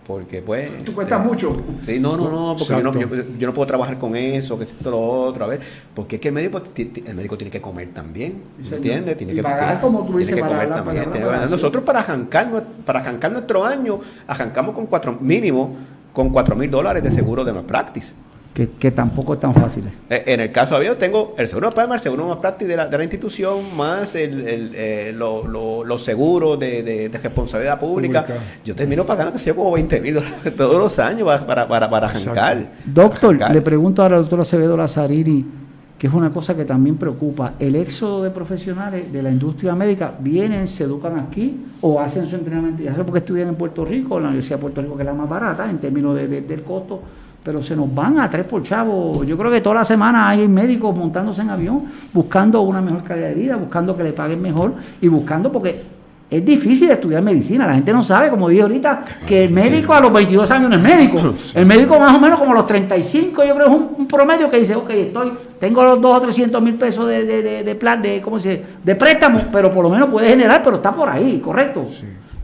[0.05, 0.84] porque pues...
[0.84, 1.55] ¿Tú cuentas mucho?
[1.82, 4.91] Sí, no, no, no, porque yo no, yo, no, puedo trabajar con eso, que esto,
[4.91, 5.61] lo otro, a ver,
[5.95, 9.16] porque es que el médico, el médico tiene que comer también, ¿entiendes?
[9.16, 11.49] Tiene que pagar como tú dices, para comer también.
[11.49, 15.76] nosotros para arrancar, para arrancar nuestro año, arrancamos con cuatro mínimo
[16.14, 18.14] con 4 mil dólares de seguro de malpractice.
[18.53, 19.89] Que, que, tampoco es tan fácil.
[20.11, 22.78] Eh, en el caso de yo tengo el seguro de el seguro de malpractice de
[22.78, 28.24] la, de la institución, más el, el, eh, los seguros de, de, responsabilidad pública.
[28.64, 32.07] Yo termino pagando que sea como 20 mil dólares todos los años para, para, para
[32.07, 32.68] arrancar.
[32.86, 35.62] Doctor, le pregunto ahora al doctor Acevedo Lazzarini
[36.04, 37.54] que es una cosa que también preocupa.
[37.58, 42.36] El éxodo de profesionales de la industria médica vienen, se educan aquí o hacen su
[42.36, 45.04] entrenamiento, ya sea porque estudian en Puerto Rico, en la Universidad de Puerto Rico, que
[45.04, 46.99] es la más barata en términos de, del costo,
[47.41, 49.24] pero se nos van a tres por chavo.
[49.24, 51.84] Yo creo que toda la semana hay médicos montándose en avión,
[52.14, 55.93] buscando una mejor calidad de vida, buscando que le paguen mejor y buscando porque
[56.34, 57.67] es difícil estudiar medicina.
[57.67, 60.75] La gente no sabe, como dije ahorita, que el médico a los 22 años no
[60.75, 61.36] es médico.
[61.53, 64.59] El médico más o menos como a los 35, yo creo es un, promedio que
[64.59, 68.49] dice, ok, estoy, tengo los 2 o 300 mil pesos de, plan, de, ¿cómo se
[68.49, 68.63] dice?
[68.84, 71.88] De préstamo, pero por lo menos puede generar, pero está por ahí, ¿correcto?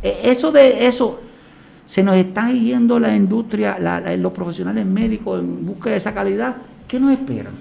[0.04, 1.22] E, eso de eso,
[1.88, 3.78] se nos está yendo la industria,
[4.18, 6.58] los profesionales médicos en busca de esa calidad.
[6.88, 7.54] ¿Qué nos esperan?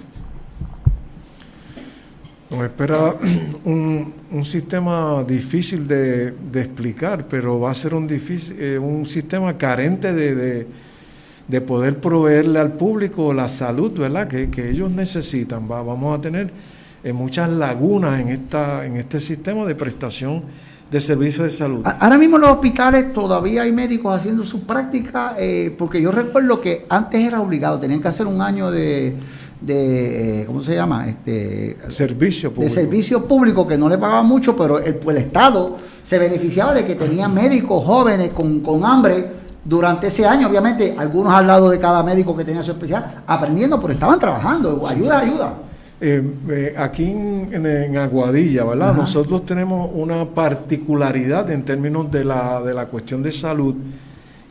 [2.51, 3.15] Nos espera
[3.65, 9.59] un, un sistema difícil de, explicar, pero va a ser un, difícil, eh, un sistema
[9.59, 10.67] carente de,
[11.47, 14.29] de, poder proveerle al público la salud ¿verdad?
[14.29, 15.71] Que, ellos necesitan.
[15.71, 16.51] Va, vamos a tener
[17.05, 20.43] eh, muchas lagunas en, esta, en este sistema de prestación
[20.91, 21.83] de servicios de salud.
[21.85, 26.63] Ahora mismo en los hospitales todavía hay médicos haciendo su práctica, eh, porque yo recuerdo
[26.63, 29.15] que antes era obligado, tenían que hacer un año de
[29.61, 31.09] de, eh, ¿cómo se llama?
[31.09, 32.75] Este, servicio público.
[32.75, 36.85] De servicio público que no le pagaba mucho, pero el, el Estado se beneficiaba de
[36.85, 41.79] que tenía médicos jóvenes con, con hambre durante ese año, obviamente, algunos al lado de
[41.79, 45.55] cada médico que tenía su especial, aprendiendo, pero estaban trabajando, ayuda, ayuda.
[46.01, 48.95] Eh, eh, aquí en, Aguadilla, ¿verdad?
[48.95, 53.75] Nosotros tenemos una particularidad en términos de la, de la cuestión de salud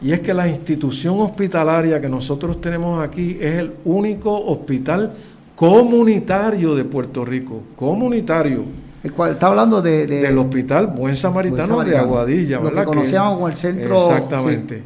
[0.02, 5.14] y es que la institución hospitalaria que nosotros tenemos aquí es el único hospital
[5.56, 8.64] comunitario de Puerto Rico, comunitario.
[9.04, 12.86] El cual está hablando de, del Hospital Buen Samaritano, de Aguadilla, ¿verdad?
[12.86, 13.98] Lo que conocíamos como el centro.
[13.98, 14.84] Exactamente.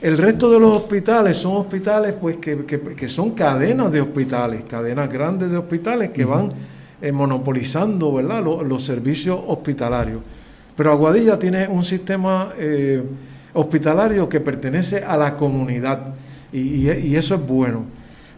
[0.00, 5.50] El resto de los hospitales son hospitales pues que, son cadenas de hospitales, cadenas grandes
[5.50, 6.50] de hospitales que van
[7.00, 8.42] eh, monopolizando ¿verdad?
[8.42, 10.20] Los, servicios hospitalarios.
[10.76, 13.00] Pero Aguadilla tiene un sistema eh,
[13.54, 16.14] hospitalario que pertenece a la comunidad
[16.52, 17.84] y, eso es bueno.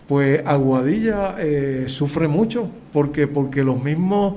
[0.06, 4.34] Pues Aguadilla eh, sufre mucho porque, porque los mismos,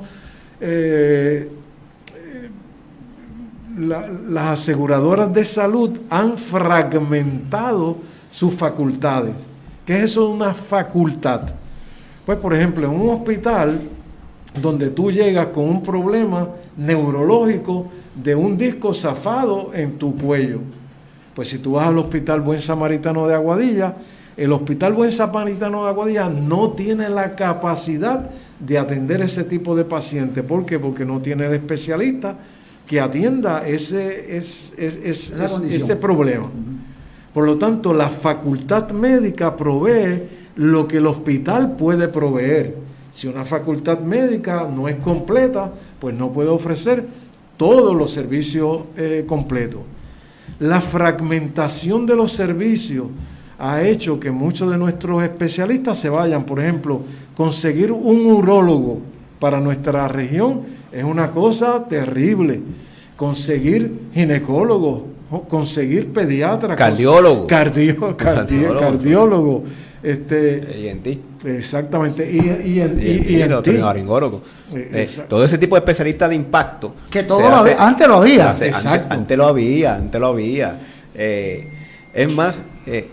[0.61, 1.49] eh,
[3.77, 7.97] las aseguradoras de salud han fragmentado
[8.31, 9.35] sus facultades.
[9.85, 11.49] ¿Qué es eso de una facultad?
[12.25, 13.79] Pues por ejemplo, en un hospital
[14.61, 20.59] donde tú llegas con un problema neurológico, de un disco zafado en tu cuello.
[21.35, 23.95] Pues si tú vas al Hospital Buen Samaritano de Aguadilla,
[24.35, 28.29] el Hospital Buen Samaritano de Aguadilla no tiene la capacidad
[28.59, 30.43] de atender ese tipo de paciente.
[30.43, 30.79] ¿Por qué?
[30.79, 32.35] Porque no tiene el especialista
[32.87, 36.47] que atienda ese, ese problema.
[37.33, 40.23] Por lo tanto, la facultad médica provee
[40.55, 42.86] lo que el hospital puede proveer.
[43.17, 47.03] Si una facultad médica no es completa, pues no puede ofrecer
[47.57, 49.81] todos los servicios eh, completos.
[50.59, 53.07] La fragmentación de los servicios
[53.57, 56.43] ha hecho que muchos de nuestros especialistas se vayan.
[56.43, 57.01] Por ejemplo,
[57.35, 58.99] conseguir un urólogo
[59.39, 60.61] para nuestra región
[60.91, 62.61] es una cosa terrible.
[63.15, 65.01] Conseguir ginecólogos
[65.49, 69.63] conseguir pediatra, cardiólogo, cardio, cardiólogo, cardiólogo
[70.03, 71.21] este, y en ti.
[71.45, 72.29] Exactamente.
[72.29, 73.71] Y, y, en, y, y, en ti.
[74.73, 76.95] Eh, todo ese tipo de especialistas de impacto.
[77.09, 78.51] Que todo lo hace, antes lo había.
[78.51, 80.79] Hace, antes, antes, lo había, antes lo había.
[81.15, 81.73] Eh,
[82.13, 83.09] es más, eh,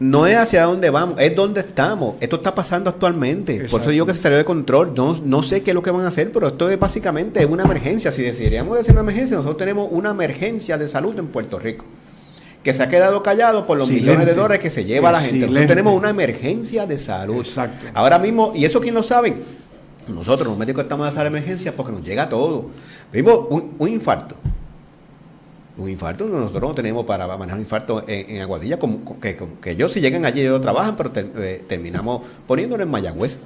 [0.00, 2.16] no es hacia dónde vamos, es dónde estamos.
[2.20, 3.66] Esto está pasando actualmente.
[3.70, 4.94] Por eso digo que se salió de control.
[4.94, 7.64] No, no sé qué es lo que van a hacer, pero esto es básicamente una
[7.64, 8.12] emergencia.
[8.12, 11.84] Si decidiríamos decir una emergencia, nosotros tenemos una emergencia de salud en Puerto Rico.
[12.62, 15.46] Que se ha quedado callado por los millones de dólares que se lleva la gente.
[15.46, 17.38] Nosotros tenemos una emergencia de salud.
[17.38, 17.86] Exacto.
[17.94, 19.42] Ahora mismo, ¿y eso quién lo sabe?
[20.08, 22.66] Nosotros, los médicos, estamos en esa emergencia porque nos llega todo.
[23.12, 24.34] Vimos un infarto
[25.78, 29.92] un infarto, nosotros no tenemos para manejar un infarto en, Aguadilla, como, que, que, ellos
[29.92, 33.38] si llegan allí ellos trabajan, pero eh, terminamos poniéndolo en Mayagüez.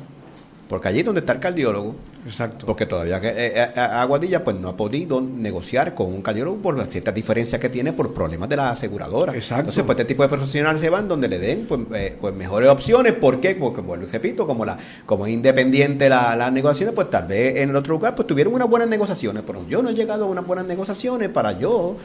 [0.69, 1.95] Porque allí es donde está el cardiólogo.
[2.25, 2.67] Exacto.
[2.67, 6.77] Porque todavía que eh, eh, Aguadilla pues no ha podido negociar con un cardiólogo por
[6.77, 9.35] las ciertas diferencias que tiene por problemas de la aseguradora.
[9.35, 9.63] Exacto.
[9.63, 12.69] Entonces, pues este tipo de profesionales se van donde le den pues, eh, pues mejores
[12.69, 13.15] opciones.
[13.15, 13.57] ¿Por qué?
[13.57, 17.57] Porque, vuelvo y repito, como la como es independiente las la negociaciones, pues tal vez
[17.57, 19.43] en el otro lugar pues tuvieron unas buenas negociaciones.
[19.47, 21.97] Pero yo no he llegado a unas buenas negociaciones para yo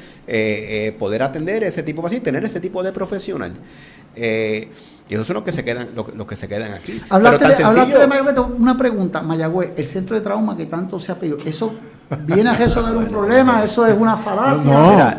[0.97, 3.53] poder atender ese tipo de tener ese tipo de profesional.
[4.15, 4.69] Eh,
[5.09, 7.01] y esos son los que se quedan, los, que se quedan aquí.
[7.09, 11.37] Hablaste, de, Mayagüez, una pregunta, Mayagüez, el centro de trauma que tanto se ha pedido,
[11.45, 11.73] ¿eso
[12.25, 13.65] viene a resolver un problema?
[13.65, 14.71] ¿Eso es una falacia?
[14.71, 15.17] No, Mira,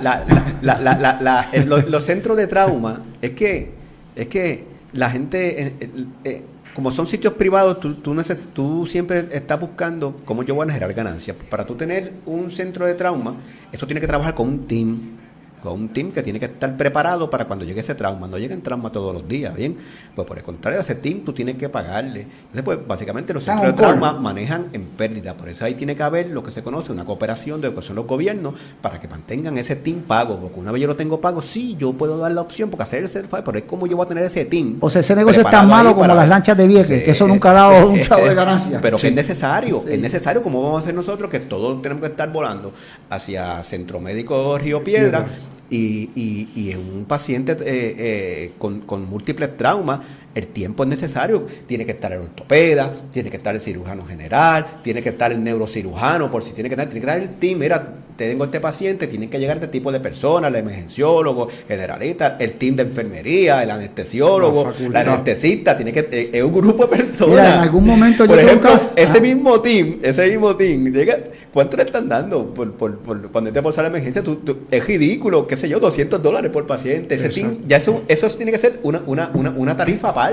[0.62, 1.50] la,
[1.86, 3.74] los, centros de trauma, es que,
[4.16, 5.90] es que la gente, eh, eh,
[6.24, 8.16] eh, como son sitios privados, tú, tú,
[8.54, 11.36] tú siempre estás buscando cómo yo voy a generar ganancias.
[11.50, 13.34] Para tú tener un centro de trauma,
[13.70, 15.18] eso tiene que trabajar con un team
[15.62, 18.28] con un team que tiene que estar preparado para cuando llegue ese trauma.
[18.28, 19.76] No lleguen trauma todos los días, ¿bien?
[20.14, 22.22] Pues por el contrario, ese team tú tienes que pagarle.
[22.22, 25.34] Entonces, pues básicamente los centros de trauma manejan en pérdida.
[25.34, 27.82] Por eso ahí tiene que haber lo que se conoce una cooperación de lo que
[27.82, 30.38] son los gobiernos para que mantengan ese team pago.
[30.38, 33.02] Porque una vez yo lo tengo pago, sí, yo puedo dar la opción, porque hacer
[33.02, 34.76] el certificado, pero es como yo voy a tener ese team.
[34.80, 37.50] O sea, ese negocio es tan malo como las lanchas de Vieques, que eso nunca
[37.50, 38.80] ha dado un chavo de ganancia.
[38.80, 42.10] Pero que es necesario, es necesario, como vamos a hacer nosotros, que todos tenemos que
[42.10, 42.72] estar volando
[43.10, 45.26] hacia Centro Médico Río Piedra
[45.70, 50.00] y, y, y en un paciente eh, eh, con, con, múltiples traumas,
[50.38, 51.46] el tiempo es necesario.
[51.66, 55.42] Tiene que estar el ortopeda, tiene que estar el cirujano general, tiene que estar el
[55.42, 57.58] neurocirujano, por si tiene que estar, tiene que estar el team.
[57.58, 62.54] Mira, tengo este paciente, tienen que llegar este tipo de personas, el emergenciólogo, generalista, el
[62.54, 67.54] team de enfermería, el anestesiólogo, la, anestesista, tiene que, eh, es un grupo de personas.
[67.54, 71.16] en algún momento Por ejemplo, ese mismo team, ese mismo team, llega,
[71.52, 74.24] ¿cuánto le están dando por, por, por cuando te por la emergencia?
[74.72, 77.14] es ridículo, qué sé yo, 200 dólares por paciente.
[77.14, 80.27] Ese team, ya eso, eso tiene que ser una, una, una, una tarifa aparte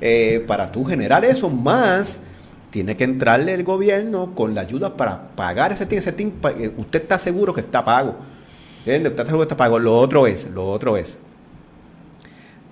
[0.00, 2.18] eh, para tú generar eso más
[2.70, 5.98] tiene que entrarle el gobierno con la ayuda para pagar ese team.
[5.98, 8.16] Ese team eh, usted está seguro que está pago.
[8.80, 9.08] ¿Entiende?
[9.08, 9.78] Usted está seguro que está pago.
[9.78, 11.18] Lo otro es, lo otro es,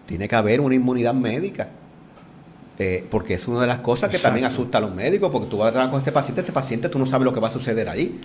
[0.07, 1.69] tiene que haber una inmunidad médica.
[2.79, 5.57] Eh, porque es una de las cosas que también asusta a los médicos, porque tú
[5.57, 7.51] vas a trabajar con ese paciente, ese paciente tú no sabes lo que va a
[7.51, 8.21] suceder ahí.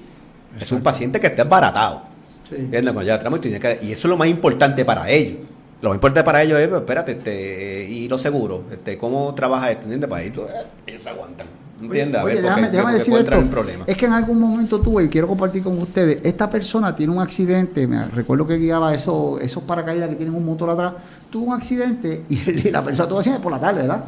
[0.59, 2.01] Es un paciente que está embaratado.
[2.49, 2.67] Sí.
[2.69, 5.37] Pues ya y, tiene que, y eso es lo más importante para ellos.
[5.81, 9.71] Lo más importante para ellos es, pues, espérate, este, y lo seguro, este, cómo trabaja
[9.71, 10.09] esto, ¿entiendes?
[10.09, 11.47] Para ellos, eh, ellos aguantan.
[11.81, 12.21] ¿Entiendes?
[12.21, 13.39] A ver, déjame, déjame decir esto.
[13.39, 13.85] Un problema.
[13.87, 17.19] Es que en algún momento tuve, y quiero compartir con ustedes, esta persona tiene un
[17.19, 20.93] accidente, me recuerdo que guiaba esos, esos paracaídas que tienen un motor atrás,
[21.31, 24.05] tuvo un accidente y, la persona tuvo accidente por la tarde, ¿verdad?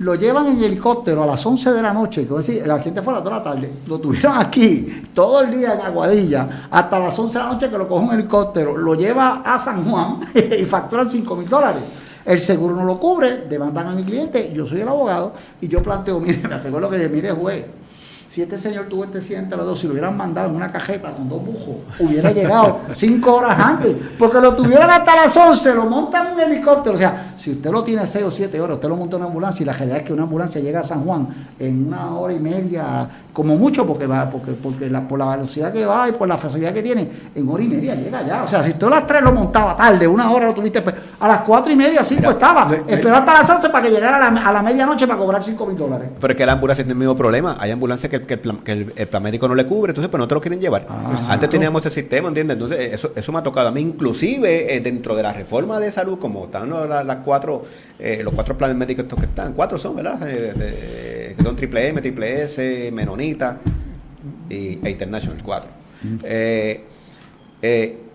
[0.00, 3.16] Lo llevan en helicóptero a las 11 de la noche, decir, la gente fue a
[3.16, 7.16] las 2 de la tarde, lo tuvieron aquí todo el día en Aguadilla, hasta las
[7.16, 10.64] 11 de la noche que lo coge un helicóptero, lo lleva a San Juan y
[10.64, 11.82] facturan 5 mil dólares.
[12.26, 15.80] El seguro no lo cubre, demandan a mi cliente, yo soy el abogado y yo
[15.80, 17.64] planteo, mire, me lo que le mire juez,
[18.34, 20.72] si este señor tuvo este accidente a las dos, si lo hubieran mandado en una
[20.72, 25.72] cajeta con dos bujos, hubiera llegado cinco horas antes, porque lo tuvieron hasta las 11,
[25.72, 26.96] lo montan en un helicóptero.
[26.96, 29.28] O sea, si usted lo tiene seis o siete horas, usted lo monta en una
[29.28, 31.28] ambulancia y la realidad es que una ambulancia llega a San Juan
[31.60, 35.72] en una hora y media, como mucho, porque va, porque, porque la, por la velocidad
[35.72, 38.42] que va y por la facilidad que tiene, en hora y media llega ya.
[38.42, 40.96] O sea, si usted a las tres lo montaba tarde, una hora lo tuviste, pues,
[41.20, 42.68] a las cuatro y media, cinco estaba.
[42.84, 45.66] Esperó hasta las 11 para que llegara a la, a la medianoche para cobrar cinco
[45.66, 46.08] mil dólares.
[46.20, 47.56] Pero es que la ambulancia tiene el mismo problema.
[47.60, 50.40] Hay ambulancias que que, el, plan, médico no le cubre, entonces pues no te lo
[50.40, 50.86] quieren llevar.
[50.88, 52.56] Ah, Antes teníamos ese sistema, ¿entiendes?
[52.56, 55.90] Entonces eso, eso me ha tocado a mí, inclusive eh, dentro de la reforma de
[55.90, 57.64] salud, como están las, cuatro,
[57.98, 60.18] eh, los cuatro planes médicos estos que están, cuatro son, ¿verdad?
[60.26, 63.58] Eh, que son triple M, triple S, Menonita
[64.48, 65.70] y, e International, cuatro.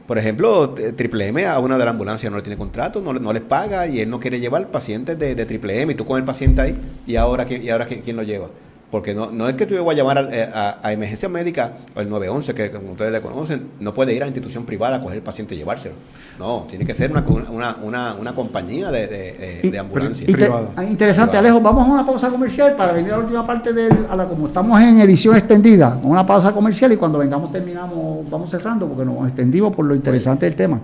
[0.07, 3.31] por ejemplo, Triple M a una de las ambulancias no le tiene contrato, no, no
[3.31, 6.17] les paga y él no quiere llevar pacientes de, de Triple M y tú con
[6.17, 8.47] el paciente ahí y ahora, ¿y ahora quién, quién lo lleva?
[8.91, 11.73] Porque no, no es que tú vayas a llamar a, eh, a- a emergencia médica
[11.95, 14.97] o el 911, que como ustedes le conocen, no puede ir a la institución privada
[14.97, 15.93] a coger el paciente y llevárselo.
[16.39, 20.25] No, tiene que ser una, una, una, una compañía de, de, de- Y- de ambulancia.
[20.25, 20.69] Inte- Privada.
[20.75, 21.49] ah, interesante, Privada.
[21.49, 21.61] Alejo.
[21.61, 24.47] Vamos a una pausa comercial para venir a la última parte del, a la como
[24.47, 29.27] estamos en edición extendida, una pausa comercial y cuando vengamos terminamos, vamos cerrando porque nos
[29.27, 30.79] extendimos por lo interesante del tema.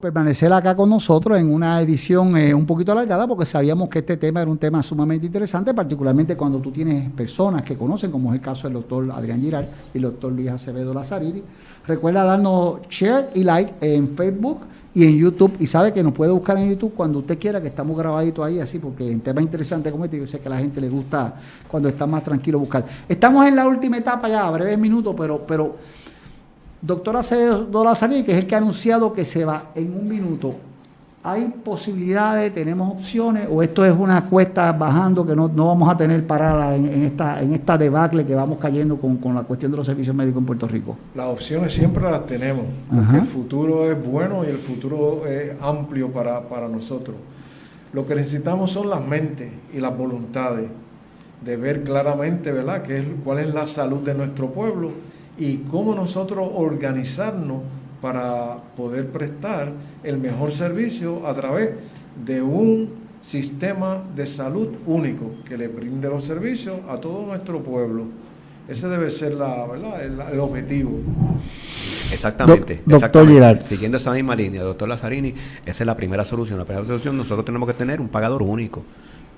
[0.00, 4.16] Permanecer acá con nosotros en una edición eh, un poquito alargada porque sabíamos que este
[4.16, 8.36] tema era un tema sumamente interesante, particularmente cuando tú tienes personas que conocen, como es
[8.36, 11.42] el caso del doctor Adrián Giral y el doctor Luis Acevedo Lazariri.
[11.84, 14.60] Recuerda darnos share y like en Facebook
[14.94, 17.66] y en YouTube y sabe que nos puede buscar en YouTube cuando usted quiera, que
[17.66, 20.58] estamos grabaditos ahí así, porque en temas interesantes como este yo sé que a la
[20.58, 21.34] gente le gusta
[21.66, 22.84] cuando está más tranquilo buscar.
[23.08, 25.76] Estamos en la última etapa ya, a breves minutos, pero, pero
[26.80, 30.54] doctor Acevedo Lazariri, que es el que ha anunciado que se va en un minuto.
[31.24, 35.96] ¿Hay posibilidades, tenemos opciones o esto es una cuesta bajando que no, no vamos a
[35.96, 39.72] tener parada en, en esta, en esta debacle que vamos cayendo con, con la cuestión
[39.72, 40.96] de los servicios médicos en Puerto Rico?
[41.16, 43.18] Las opciones siempre las tenemos, porque Ajá.
[43.18, 47.16] el futuro es bueno y el futuro es amplio para, para nosotros.
[47.92, 50.68] Lo que necesitamos son las mentes y las voluntades
[51.44, 54.92] de ver claramente, ¿verdad?, qué es, cuál es la salud de nuestro pueblo
[55.38, 57.62] y cómo nosotros organizarnos
[58.02, 59.72] para poder prestar
[60.02, 61.70] el mejor servicio a través
[62.24, 68.04] de un sistema de salud único que le brinde los servicios a todo nuestro pueblo.
[68.68, 70.04] Ese debe ser la, ¿verdad?
[70.04, 71.00] el, el objetivo.
[72.12, 72.82] Exactamente.
[72.84, 73.64] Doc- doctor exactamente.
[73.64, 75.34] Siguiendo esa misma línea, doctor Lazzarini,
[75.66, 76.58] esa es la primera solución.
[76.58, 78.84] La primera solución, nosotros tenemos que tener un pagador único,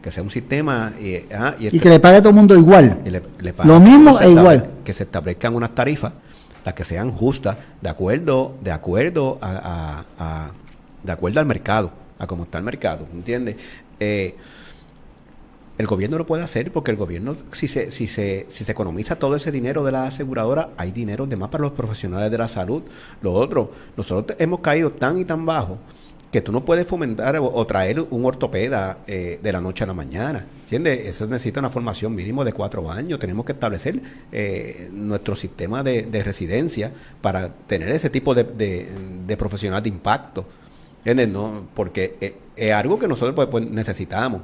[0.02, 2.34] que sea un sistema y, ah, y Y este- que le pague a todo el
[2.36, 3.00] mundo igual.
[3.04, 4.70] y le- le Lo mismo e igual.
[4.84, 6.12] Que se establezcan unas tarifas,
[6.64, 10.50] las que sean justas, de acuerdo, de acuerdo a, a- a-
[11.02, 13.56] de acuerdo al mercado, a cómo está el mercado, ¿entiendes?
[13.98, 14.36] Eh,
[15.78, 19.16] el gobierno lo puede hacer porque el gobierno, si se, si se, si se economiza
[19.16, 22.48] todo ese dinero de la aseguradora, hay dinero de más para los profesionales de la
[22.48, 22.82] salud.
[23.22, 25.78] Lo otro, nosotros hemos caído tan y tan bajo
[26.30, 29.94] que tú no puedes fomentar o, traer un ortopeda eh, de la noche a la
[29.94, 30.46] mañana.
[30.62, 31.06] ¿Entiendes?
[31.06, 33.18] Eso necesita una formación mínimo de cuatro años.
[33.18, 34.00] Tenemos que establecer
[34.30, 38.88] eh, nuestro sistema de, de residencia para tener ese tipo de, de,
[39.26, 40.46] de profesional de impacto.
[40.98, 41.28] ¿Entiendes?
[41.28, 44.42] No, porque eh, es algo que nosotros pues, pues, necesitamos.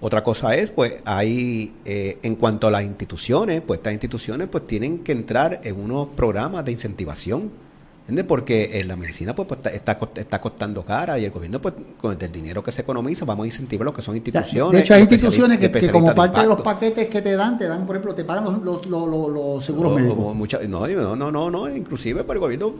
[0.00, 5.00] Otra cosa es, pues, hay, en cuanto a las instituciones, pues estas instituciones pues tienen
[5.00, 7.50] que entrar en unos programas de incentivación,
[8.10, 8.26] ¿entiendes?
[8.26, 11.60] Porque eh, la medicina pues, pues, está, está, cost- está costando cara y el gobierno
[11.60, 14.72] pues con el dinero que se economiza vamos a incentivar lo que son instituciones.
[14.72, 17.66] de hecho, hay instituciones que, que como parte de los paquetes que te dan, te
[17.66, 20.34] dan, por ejemplo, te pagan los, los, los- seguros No, médicos.
[20.34, 22.74] mucha- no, no, no, no, no, inclusive para el gobierno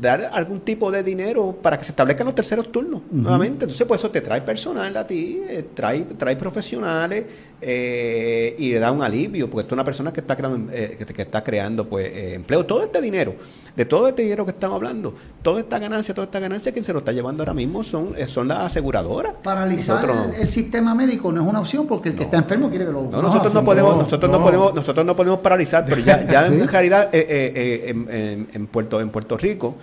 [0.00, 3.64] dar algún tipo de dinero para que se establezcan los terceros turnos nuevamente.
[3.64, 7.24] Entonces, pues eso te trae personal a ti, eh, trae, trae profesionales
[7.60, 10.96] eh, y le da un alivio, porque esto es una persona que está creando, eh,
[10.98, 12.66] que, que está creando pues eh, empleo.
[12.66, 13.34] Todo este dinero,
[13.74, 16.92] de todo este dinero que estamos hablando, toda esta ganancia, toda esta ganancia, quien se
[16.92, 19.34] lo está llevando ahora mismo son, eh, son las aseguradoras.
[19.42, 22.68] Paralizar Nosotros el, el sistema médico no es una opción porque el que está enfermo
[22.68, 24.42] quiere que lo No, nosotros no no, podemos, no, nosotros no.
[24.42, 29.08] podemos, nosotros no podemos paralizar, pero ya, ya en realidad eh, en, en- Puerto, en
[29.10, 29.76] Puerto Rico,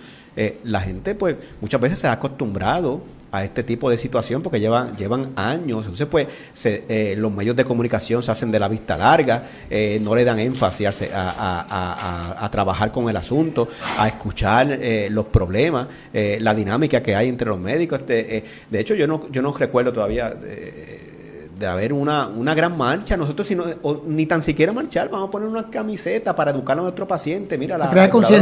[0.64, 3.00] la gente pues muchas veces se ha acostumbrado
[3.34, 5.80] a este tipo de situación porque llevan, llevan años.
[5.84, 9.98] Entonces, pues, se- eh, los medios de comunicación se hacen de la vista larga, eh,
[10.02, 13.66] no le dan énfasis a, a- a- trabajar con el asunto,
[13.98, 17.98] a escuchar eh, los problemas, eh, la dinámica que hay entre los médicos.
[18.00, 20.32] Este, eh, de hecho, yo no, yo no recuerdo todavía.
[20.44, 21.10] eh,
[21.58, 23.16] de haber una, una gran marcha.
[23.16, 26.76] Nosotros si no, o ni tan siquiera marchar, vamos a poner una camiseta para educar
[26.76, 27.56] a nuestro paciente.
[27.56, 27.84] Mira, la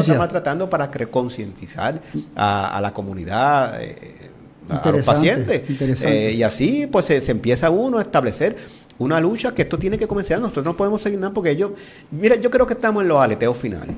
[0.00, 2.00] está maltratando para concientizar
[2.34, 4.30] a, a la comunidad, eh,
[4.68, 5.62] a los pacientes.
[6.02, 8.56] Eh, y así pues se, se empieza uno a establecer
[8.98, 10.40] una lucha que esto tiene que comenzar.
[10.40, 11.72] Nosotros no podemos seguir nada porque ellos,
[12.10, 13.96] mira, yo creo que estamos en los aleteos finales.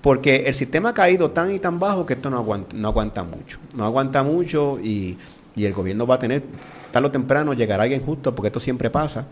[0.00, 3.22] Porque el sistema ha caído tan y tan bajo que esto no aguanta, no aguanta
[3.22, 3.58] mucho.
[3.76, 5.16] No aguanta mucho y,
[5.54, 6.42] y el gobierno va a tener,
[6.90, 9.26] tarde o temprano, llegará alguien justo, porque esto siempre pasa.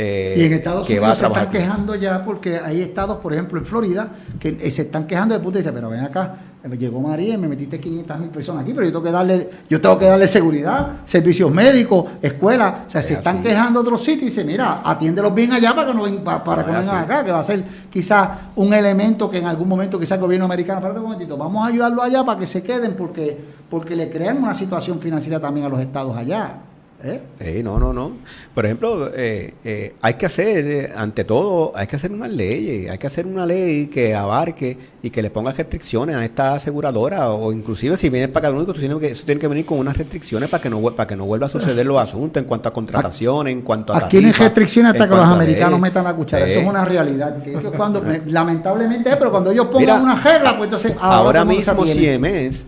[0.00, 3.18] Eh, Y en Estados que va a Unidos se están quejando ya porque hay estados,
[3.18, 6.36] por ejemplo en Florida, que se están quejando de punto y dicen, pero ven acá,
[6.62, 9.50] eh, llegó María y me metiste 500 mil personas aquí, pero yo tengo que darle,
[9.68, 13.48] yo tengo que darle seguridad, servicios médicos, escuela, o sea, se Es están así.
[13.48, 16.64] quejando de otros sitios y dice, mira, atiéndelos bien allá para que no para No,
[16.64, 19.98] que no vengan acá, que va a ser quizás un elemento que en algún momento
[19.98, 22.94] quizás el gobierno americano, espérate un momentito, vamos a ayudarlo allá para que se queden
[22.94, 23.36] porque,
[23.68, 26.67] porque le crean una situación financiera también a los estados allá.
[27.04, 27.62] ¿Eh?
[27.62, 28.12] no, no, no.
[28.52, 32.88] Por ejemplo, eh, eh, hay que hacer, eh, ante todo, hay que hacer una ley,
[32.88, 37.30] hay que hacer una ley que abarque y que le ponga restricciones a esta aseguradora
[37.30, 40.48] o inclusive si vienes para cada tienes que, eso tiene que venir con unas restricciones
[40.48, 43.52] para que no para que no vuelva a suceder los asuntos en cuanto a contrataciones,
[43.52, 46.60] en cuanto a Aquí no hay restricciones hasta que los americanos metan la cuchara, eso
[46.60, 47.36] es una realidad.
[47.76, 52.64] cuando, lamentablemente, pero cuando ellos pongan una regla, pues entonces ahora, mismo CMS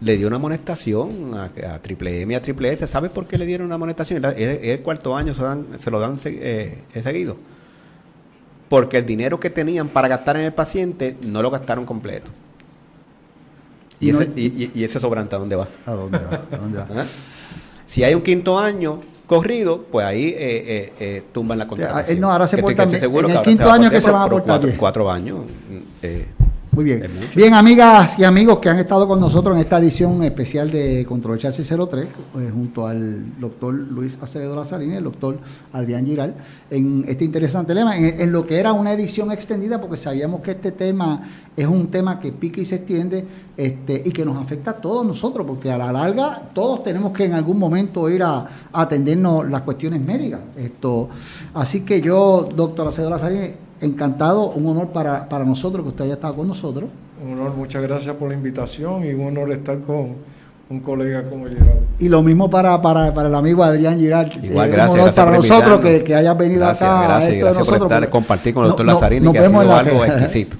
[0.00, 2.86] le dio una amonestación a, Triple M y a Triple S.
[2.86, 4.24] ¿Sabes por qué le dieron una amonestación?
[4.24, 7.36] Es el, cuarto año se, dan, se lo dan eh, seguido.
[8.68, 12.30] Porque el dinero que tenían para gastar en el paciente no lo gastaron completo.
[14.00, 15.68] ¿Y, ese, sobrante a dónde va?
[15.84, 16.86] ¿A dónde va?
[17.02, 17.04] ¿Ah?
[17.84, 22.20] Si hay un quinto año corrido, pues ahí eh, eh, tumban la contratación.
[22.20, 25.10] no, ahora se portan En el quinto año que se van a portar cuatro, cuatro
[25.10, 25.40] años.
[26.80, 27.02] Muy bien.
[27.36, 31.52] Bien, amigas y amigos que han estado con nosotros en esta edición especial de Controversial
[31.52, 35.36] 603, pues, junto al doctor Luis Acevedo Lazarín y el doctor
[35.74, 36.36] Adrián Giral,
[36.70, 40.72] en este interesante tema, en, lo que era una edición extendida, porque sabíamos que este
[40.72, 41.22] tema
[41.54, 43.26] es un tema que pica y se extiende
[43.58, 47.26] este, y que nos afecta a todos nosotros, porque a la larga todos tenemos que
[47.26, 50.40] en algún momento ir a, atendernos las cuestiones médicas.
[50.56, 51.10] Esto,
[51.52, 56.14] así que yo, doctor Acevedo Lazarín, encantado, un honor para, para nosotros que usted haya
[56.14, 56.88] estado con nosotros.
[57.24, 60.16] Un honor, muchas gracias por la invitación y un honor estar con
[60.70, 61.78] un colega como Gerard.
[61.98, 64.32] Y lo mismo para, para, para el amigo Adrián Girard.
[64.42, 65.26] Igual, eh, gracias, gracias.
[65.26, 67.02] Para nosotros que, que hayas venido gracias, acá.
[67.02, 70.56] Gracias, gracias por estar, compartir con el doctor Lazarini, que ha sido algo exquisito.